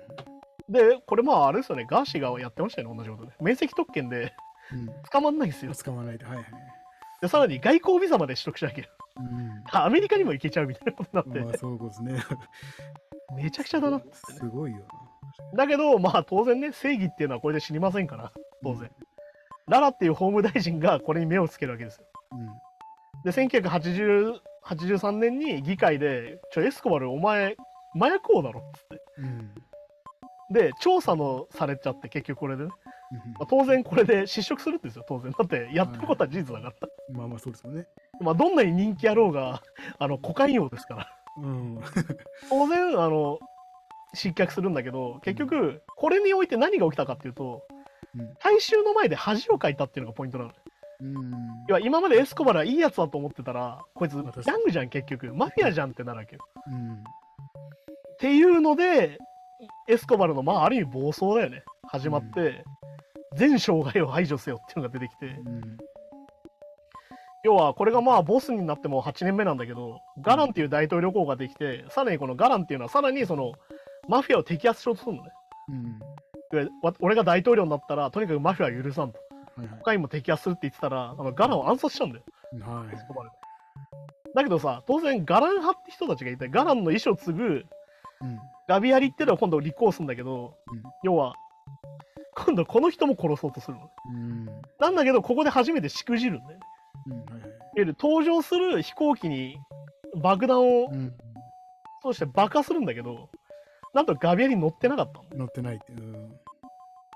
[0.74, 4.34] でこれまああれですよねガーシーがやってましたよね同じことで面積特権で
[4.72, 4.90] うん。
[5.12, 6.46] 捕まんないんですよ使わないで、はいはい。
[7.22, 8.86] でさらに外交ビザまで取得しなきゃ
[9.18, 9.64] うん。
[9.72, 12.24] アメリカにも行けちゃうみたいなことになって、まあそうですね。
[13.36, 14.80] めちゃくちゃだなってねすごいよ
[15.56, 18.32] だけどまあ当然ね正義っていうのはこれで知りませんからな。
[18.64, 18.90] 当然、
[19.68, 22.48] ララっていう法務大臣がこれに目をつけるわけですようん。
[23.24, 27.56] で1983年に議会で「ちょエスコバルお前
[27.96, 29.56] 麻薬王だろ」っつってうん。
[30.52, 32.70] で調査のされちゃって結局これでね、
[33.12, 36.74] うんまあ、当然これで失職するんですよ当然だってやってることは事実だから、
[37.18, 37.88] まあまあそうですよね。
[38.20, 39.62] まあどんなに人気あろうが
[40.00, 41.80] あのコカイン王ですからうん。
[42.50, 43.40] 当然あの
[44.14, 47.64] 失脚するんだけど結局これにおいて何が起きたかっていうと
[48.18, 48.34] うん。
[48.40, 50.52] 大衆の前で恥をかいたっていうのがポイントなの。
[51.02, 51.32] うん。
[51.68, 55.34] 要は今までエスコバルはいいやつだと思ってたらこいつギャングじゃん結局。
[55.34, 56.42] マフィアじゃんってなるわけよ。
[56.68, 56.94] うん。
[56.94, 56.96] っ
[58.20, 59.18] ていうので
[59.88, 61.64] エスコバルのまあある意味暴走だよね。
[61.88, 62.64] 始まって、
[63.36, 65.26] 全障害を排除せよっていうのが出てきて。
[65.26, 65.78] うん。
[67.44, 73.52] 要はこれがまあボスになっても8年目なんだけどガランっていう大統領候補ができてさらにこのガランっていうのはさらにその
[74.08, 75.30] マフィアを摘発しようとするのね
[75.70, 76.00] うん。
[77.00, 79.20] 俺が大統領になったらとにかくマフィアは許さんと
[79.58, 79.78] はいはい。
[79.80, 82.24] 他にも摘発するって言ってたらあのガランを暗殺したんだよ
[82.62, 82.96] はい
[84.36, 87.66] だけどさ当然ガラン派って人たちがいてガランの意思を継ぐう
[88.26, 88.40] ん。
[88.68, 91.36] ガビアリっていうのは今度立候補するんだけど、うん要は
[92.36, 94.46] 今度この人も殺そうとするのねうん。
[94.80, 96.66] なんだけどここで初めてしくじるんだよね
[97.08, 97.14] うん。
[97.14, 97.42] はい
[97.86, 97.96] はい。
[98.00, 99.58] 登場する飛行機に
[100.22, 101.14] 爆弾をうん。
[102.02, 103.30] 通して爆破するんだけど
[103.94, 105.40] なんとガビアリ乗ってなかったの？
[105.42, 105.94] 乗ってないって。
[105.94, 106.36] うん。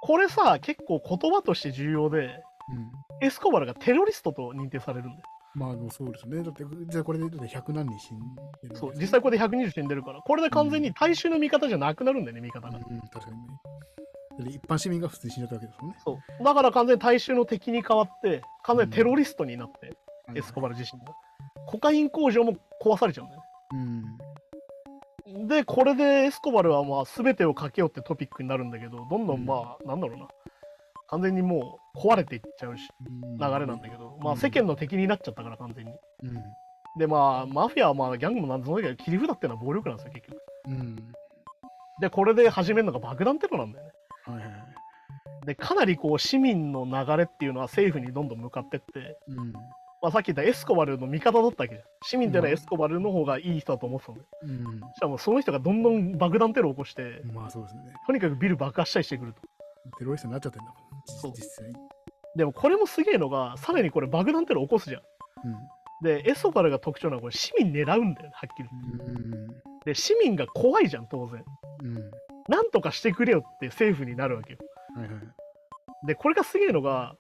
[0.02, 3.26] これさ結構言葉として重要でうん。
[3.26, 5.24] エスコバルがテロリストと認定されるんだよ
[5.56, 6.44] まあでもそうですね。
[6.44, 8.20] だって、じゃあこれでだって100何人死ん
[8.62, 13.48] でるそう実際これで120死んでるからこれで完全に大衆の味方じゃなくなるんだよね味方が、うん、確かにね。
[14.46, 15.98] で一般市民が普通に死んじゃったわけですもんね。
[16.04, 16.44] そう。
[16.44, 19.98] だから完全に大衆の敵に変わって、完全にテロリストになって、
[20.36, 20.76] エスコバル。
[20.76, 21.12] ル自身が。
[21.66, 23.42] コカイン工場も壊されちゃうんだよ
[23.74, 24.18] うん。
[25.28, 25.48] ね。
[25.48, 30.28] で、これでエスコバルはまあ全てをかけようってトピックになるんだけど、どんどんまあ、なんだろうな。
[31.10, 35.92] 完全にもう壊れていっちゃうし、流れなんだけど、まあ世間の敵になっちゃったから完全に。
[36.24, 36.44] うん。
[36.98, 40.42] でまあ、マフィアはまあギャングもなんともないけど、切り札っていうのは暴力なんですよ、結局。
[40.68, 40.96] うん。
[42.02, 43.92] で、これで始めるのが爆弾テロなんだよね。
[44.26, 45.46] はいはいはい。
[45.46, 49.54] で、かなりこう市民の流れっていうのは政府にどんどん向かってって、うん。
[50.02, 51.88] まあ、さっき言ったエスコバルの味方だったわけじゃん。
[52.04, 54.24] 市民っていうのはエスコバルの方がいい人だと思ってたので。
[54.44, 54.80] うん。
[54.94, 57.82] しかもその人がどんどん爆弾テロを起こして、まあそうですね。
[58.06, 59.42] とにかくビル爆破したりしてくると。
[59.98, 60.76] テロリストになっちゃってんだもん。
[61.06, 61.76] そう実実際に。
[62.36, 65.02] でもこれもすげえのが、さらにこれ爆弾テロ起こすじゃん。
[66.04, 69.12] で、エスコバルが特徴なのはこれ市民狙うんだよね、はっきり言って。
[69.12, 69.48] うん。
[69.86, 71.44] で、市民が怖いじゃん、当然。
[71.82, 71.98] うん。
[71.98, 72.12] うん。
[72.48, 74.60] なんとかしてくれよって政府になるわけよ。
[74.96, 76.08] はいはい。
[76.08, 77.16] で、これがすげえのが、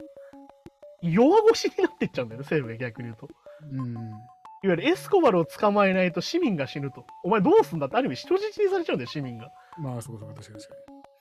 [1.02, 3.28] 弱腰になってっちゃうんだよね、政府が逆に言うと。
[3.72, 3.93] うん。
[3.93, 4.12] いわ
[4.64, 7.06] ゆるエスコバルを捕まえないと市民が死ぬと。
[7.24, 7.88] お前どうすんだ？
[7.88, 9.52] ってある意味人質にされちゃうんだよ、市民が。
[9.78, 10.76] まあそうかそうか、確かに確か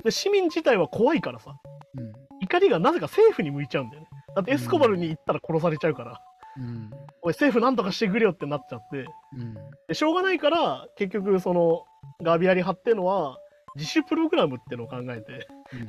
[0.04, 1.54] で、市民自体は怖いからさ、
[1.94, 2.02] に。
[2.02, 2.12] うん。
[2.40, 4.08] 怒りがなぜか政府に向いちゃうんだよね。
[4.34, 6.20] だってエスコバルに行ったら殺されちゃうから、
[6.58, 6.90] うん。
[7.22, 9.06] おい、政府なんとかしてくれよってなっちゃって、
[9.36, 9.54] うん。
[9.88, 11.84] でしょうがないから、結局その、
[12.22, 13.38] ガビアリ派っていうのは、
[13.74, 15.46] 自主プログラムってのを考えて、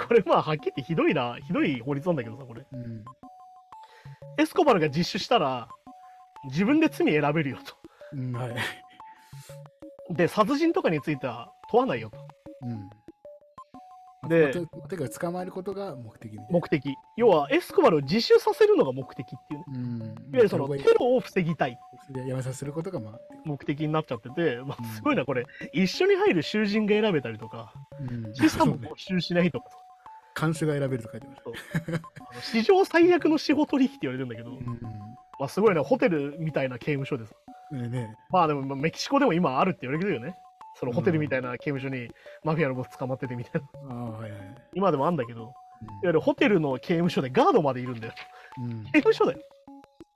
[0.08, 2.66] これまあはっきり言ってひどいな、ひどい法律なんだけどさ、これ。
[2.72, 3.06] うん。
[4.38, 5.68] エスコバルが自首したら、
[6.46, 7.76] 自分で罪選べるよと。
[8.14, 8.32] うん。
[8.34, 8.56] はい。
[10.10, 12.18] で、殺人とかについては問わないよと。
[12.64, 12.90] うん。
[14.28, 16.38] でまあ、てか捕まえることが目的。
[16.50, 16.96] 目的。
[17.16, 19.66] 要は、エスコバルを自首させるのが目的っていうね。
[19.68, 20.02] うん。
[20.02, 21.78] いわゆるそのテロを防ぎたい
[22.14, 25.46] やめさせることがまあ、目的になっちゃってて、まあ、うんすごいな、これ。
[25.72, 28.34] 一緒に入る囚人が選べたりとか、うん。
[28.34, 29.78] 資産も没収しないとかさ、
[30.40, 31.28] 監視が選べると書いて。
[31.28, 31.92] あ
[32.36, 34.80] の史上最悪の司法取引って言われてるんだけど、うん。
[35.40, 37.34] まあ、すごいね、ホテルみたいな刑務所です。
[37.72, 40.36] ねねまあでも、まあメキシコでも今あるって言われてるよね。
[40.80, 42.10] そのホテルみたいな刑務所に
[42.44, 43.94] マフィアのボス捕まっててみたいな。
[43.94, 44.56] ああ、はいはい。
[44.76, 45.52] 今でもあんだけど、いわ
[46.04, 48.14] ゆるホテルの刑務所でガードまでいるんだよ。
[48.60, 48.72] うん。
[48.72, 48.84] うん。
[48.86, 49.40] 刑務所だよ。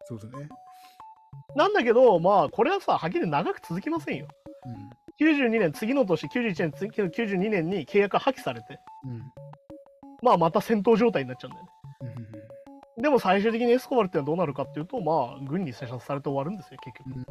[0.06, 0.50] そうですね。
[1.56, 4.28] なんだけど、まあ、これはさ、はっきり長く続きませんよ。
[4.66, 5.28] うん。
[5.28, 9.22] 92年、次の年、91年、次の92年に契約が破棄されて、うん。
[10.22, 11.72] まあ、また戦闘状態になっちゃうんだよね。
[12.98, 13.04] うん。
[13.04, 17.26] でも最終的にエスコバルってのはどうなるかっていうと、まあ、軍に射殺されて終わるんですよ、結局。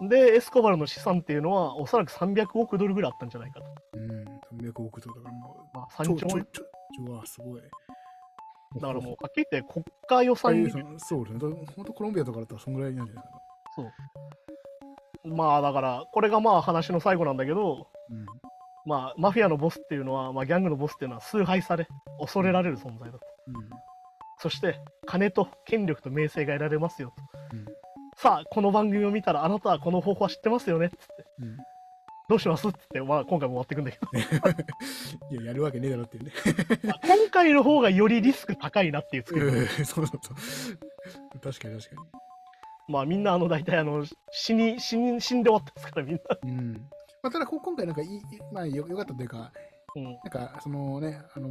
[0.00, 0.08] うん。
[0.08, 3.66] で、エスコバルの資産っていうのは、おそらく300億ドルぐらいあったんじゃないかと。
[3.94, 4.60] うん。
[4.60, 6.44] 300億とだからもう、まあ、ちょ3兆円。
[6.52, 6.64] ちょちょ
[7.06, 7.62] ちょはすごい。
[8.74, 10.78] だからもう、はっきり言って国家予算にそ、
[11.20, 11.40] うですね。
[11.74, 13.92] 本当コロンビアとかだったらそんぐらいなんじゃないですか。
[15.24, 17.84] まあ、だから、これがまあ話の最後なんだけど、うん。
[18.86, 21.88] まあ、マフィアのボスっていうのは、まあ、ギャングのボスっていうのは崇拝され、
[22.20, 23.20] 恐れられる存在だと。
[23.48, 23.54] うん。
[24.38, 27.12] そして、金と権力と名声が得られますよ
[27.50, 27.56] と。
[27.56, 27.64] うん。
[28.16, 31.24] さあ、この番組を見たら、あなたはこの方法は知ってますよねっつって。
[31.40, 31.56] うん。
[32.28, 36.32] どうしますっつって、まあ、今回も終わっていくんだけど、 いや、やるわけねえだろっていうね。
[36.84, 39.50] まあ今回の方がよりリスク高いなっていう作り
[39.84, 41.40] そうそうそう。
[41.40, 42.02] 確かに確か
[42.88, 46.20] まあ、みんな、あの、大体、あの、死に、死に、死んで終わってますから、みんな。
[46.42, 46.50] に。
[46.52, 46.90] うん。
[47.26, 48.22] まあ、ただ、こ今回なんかいい、
[48.52, 49.50] まあよ、よかったというか、
[49.96, 50.04] うん。
[50.04, 51.50] なんか、そのね、あの、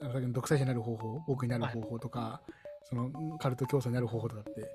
[0.00, 2.42] あのさっきの独裁者になる方法、奥になる方法とか、
[2.84, 4.68] そのカルト競争になる方法とかって、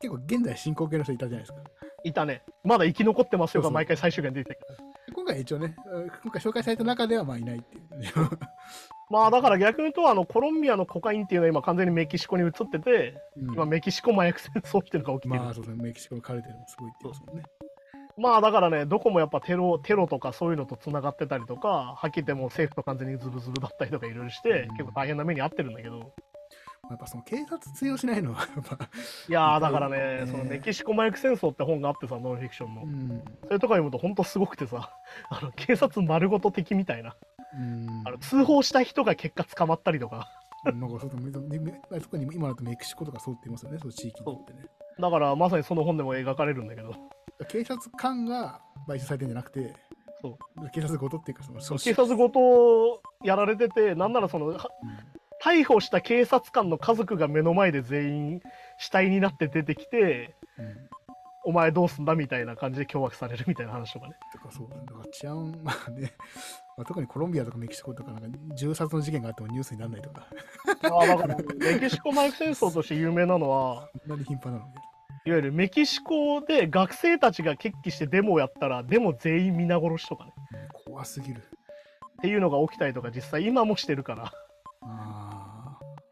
[0.00, 1.58] 結構現在進行形の人いたじゃないですか。
[2.04, 2.42] いたね。
[2.62, 4.90] まだ生き残ってますよが、毎回最終回に出てたけど。
[5.14, 7.82] 今回一応ね、うん今回紹介された中ではまあいないっていう。
[9.10, 15.42] まあ、だから逆に言うと、あの、コロンビアのコカインっていうのは今完全にメキシコに移ってて、うん今、メキシコ麻薬戦争っていうのが起きてる。
[15.42, 17.42] まあそうですね、メキシコのカルテルもすごいってますもんね。
[18.20, 26.12] まあだからね、どこもやっぱテロテロとかそういうのとつながってたりとか、はっきり言ってもう政府と完全にズブズブだったりとかいろいろして、うん結構大変な目に遭ってるんだけど、
[26.90, 28.88] やっぱその警察通用しないのは、やっぱ、
[29.28, 32.82] いやーだからね、ねそのメキシコ麻薬戦争って本があってさ、ノンフィクションの。
[32.82, 33.22] うん。
[33.44, 34.90] それとか読むと本当すごくてさ、
[35.30, 37.16] あの警察丸ごと敵みたいな、
[37.54, 38.02] うん。
[38.06, 40.28] あの通報した人が結果捕まったりとか、
[40.64, 41.10] なんかそう
[42.00, 44.66] 特に今だとメキシコとかそうって言いますよね、そう地域によってね。
[44.98, 46.94] だからまさにその本でも描かれるんだけど、
[47.48, 49.74] 警察官が買収されてんじゃなくて、
[50.20, 54.68] そう警察ごとっていうか、その、警察ごとやられてて、なんならその、は
[55.42, 58.40] 逮捕した警察官の家族が目の前で全員
[58.78, 60.90] 死体になって出てきて、うんうん
[61.44, 64.14] お前どうすんだみたいな感じで凶悪されるみたいな話とかね。
[64.32, 66.12] とかそう、だから治安、まあね、
[66.80, 70.26] まあ、特にコロンビアとかメキシコとか、なんか銃殺の事件があってもニュースにならないとか、
[70.82, 74.78] あだからメキシコ麻薬戦争として有名なのは、 そんなに頻繁なので。
[75.26, 80.32] いわゆるメキシコで学生たちが決起してデモをやったら、デモ全員皆殺しとかね。
[80.86, 81.42] 怖すぎる。
[81.42, 81.42] っ
[82.22, 84.28] ていうのが起きたりとか実際今もしてるからっ。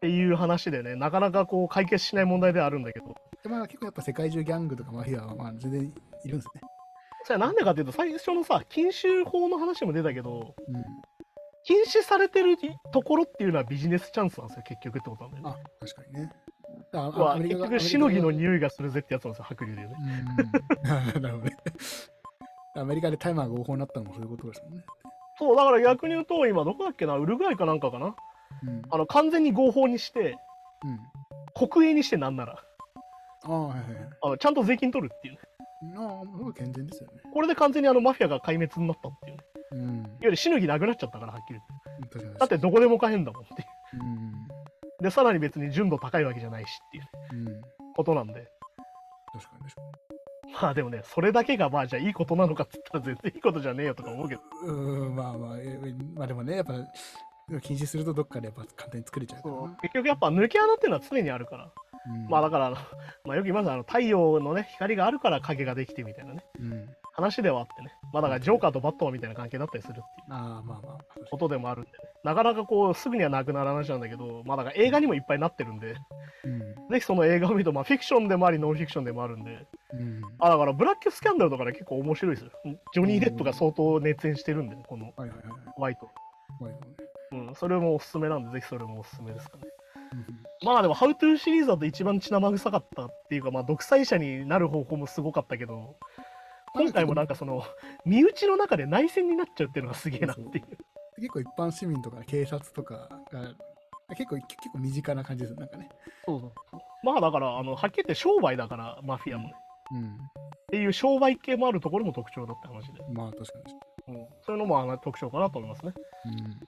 [0.01, 5.93] ていう話でねなかなかこう解決しない問題ではあるんだけどでまあ結構やっぱ世界中ギャングとかマフィアはまあ全然
[6.23, 6.61] いるんですね。
[7.29, 10.83] それはなんでかっていうと最初のさ禁酒法の話も出たけどうん。
[11.63, 12.57] 禁止されてる
[12.91, 16.31] ところっていうのはビジネスチャンスなんですよ結局ってことなんだよねあ、確かにね。
[16.93, 18.37] あは結局しのぎのに。
[18.39, 19.95] 匂いがするぜってやつなんですよ白龍でね
[21.15, 21.21] うん。
[21.21, 21.57] なるほどね。
[22.75, 24.83] アメリカでタイマーが合法になったのもそういうことですもんね。
[25.37, 28.15] そうだから逆に言うと今どこだっけなウルグアイかなんかかな
[28.63, 28.81] うん。
[28.89, 30.37] あの完全に合法にして
[30.83, 31.67] うん。
[31.69, 32.63] 国営にしてなんなら
[33.43, 33.83] あはいはい。
[34.23, 35.39] あのちゃんと税金取るっていうね
[35.97, 37.21] ああ、すごい健全ですよね。
[37.33, 39.99] これで完全にあのマフィアが壊滅になったっていうねうん。
[39.99, 41.59] いわゆるしのぎなくなっちゃったからはっきり
[42.11, 44.47] 言ってだってどこでも買えんだもんっていううん。
[45.01, 47.61] でさらに別に純度高いわけじゃないしっていううん。
[47.95, 48.33] ことなんで
[49.31, 49.81] 確かに確か
[50.61, 54.69] まあでもねそれだけがまあじゃあいいことなのかっつったら全然いいことじゃねえよとか思うけどに。
[54.69, 55.79] うん、まあまあ、え
[56.15, 56.73] まあでもね、やっぱ
[57.61, 59.77] 禁止するとどっかでやっぱ簡単に作れちゃうか。
[59.81, 61.71] 結局やっぱ抜け穴っていうのは常にあるから
[62.07, 62.27] うん。
[62.27, 62.75] まあだからあの、
[63.25, 66.43] まあ、よく言いますあの太陽のね光があるから影ができてみたいなね。
[66.59, 66.89] うん。
[67.11, 67.93] 話ではあってね。
[68.13, 70.33] まあだからジョーカーとバットマンみたいな関係だったりするっていう。
[70.33, 70.97] ああ、まあまあ。
[71.29, 71.97] ことでもあるんでね。
[72.23, 75.95] なかなかこうすぐにはなくなる話なんだけどまあだから映画にもいっぱいなってるんで。
[76.45, 76.59] うん。
[76.89, 79.67] ぜひその映画を見るとまあフィクションでもありノンフィクションでもあるんで。
[79.93, 80.21] うん。
[80.39, 82.51] あだからブラックスキャンダルとかね結構面白いですよ。
[82.93, 85.37] ジョニー・デップが相当熱演してるんでこのはいはいはい。
[85.37, 85.61] はい。
[85.75, 86.09] ホワイト。
[87.31, 89.63] うんそれもおすすめなんでぜひそれもおすすめですかね。
[89.63, 89.68] うん
[90.63, 95.95] まあでも、ハウトゥーシリーズだと一番血生臭かったっていうか、まあ、独裁者になる方法もすごかったけど、
[96.73, 97.63] 今回もなんかその、
[98.05, 100.65] 身内の中で内戦になっちゃうっていうのがすげえなっていう。
[101.17, 103.53] 結構一般市民とか警察とかが
[104.15, 105.89] 結構結構身近な感じですなんかね。
[106.25, 106.51] そうそう
[107.03, 109.53] まあだから、あの、はっきり言って商売だから、マフィアもね。
[109.91, 110.05] うん。
[110.05, 110.17] っ
[110.71, 113.01] ていう商売系もあるところも特徴だって話で。
[113.13, 113.51] まあ確か
[114.07, 114.15] に。
[114.15, 114.27] うん。
[114.45, 115.93] そういうのもあの特徴かなと思いますね。
[116.25, 116.59] うん。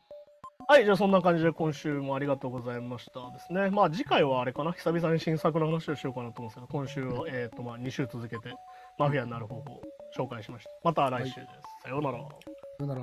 [0.68, 3.70] はい、じゃあそんな感じで今週もありがとうございましたですね。
[3.70, 8.53] まあ次回はあれかな、久々に新作の話をしようかなと思うんですけど、今週は、えっ、とまあ2週続けて
[8.97, 9.82] マフィアになる方法を
[10.18, 10.72] 紹介しました。
[10.84, 11.47] また来週です。
[11.84, 12.18] さようなら。
[12.20, 13.01] さようなら。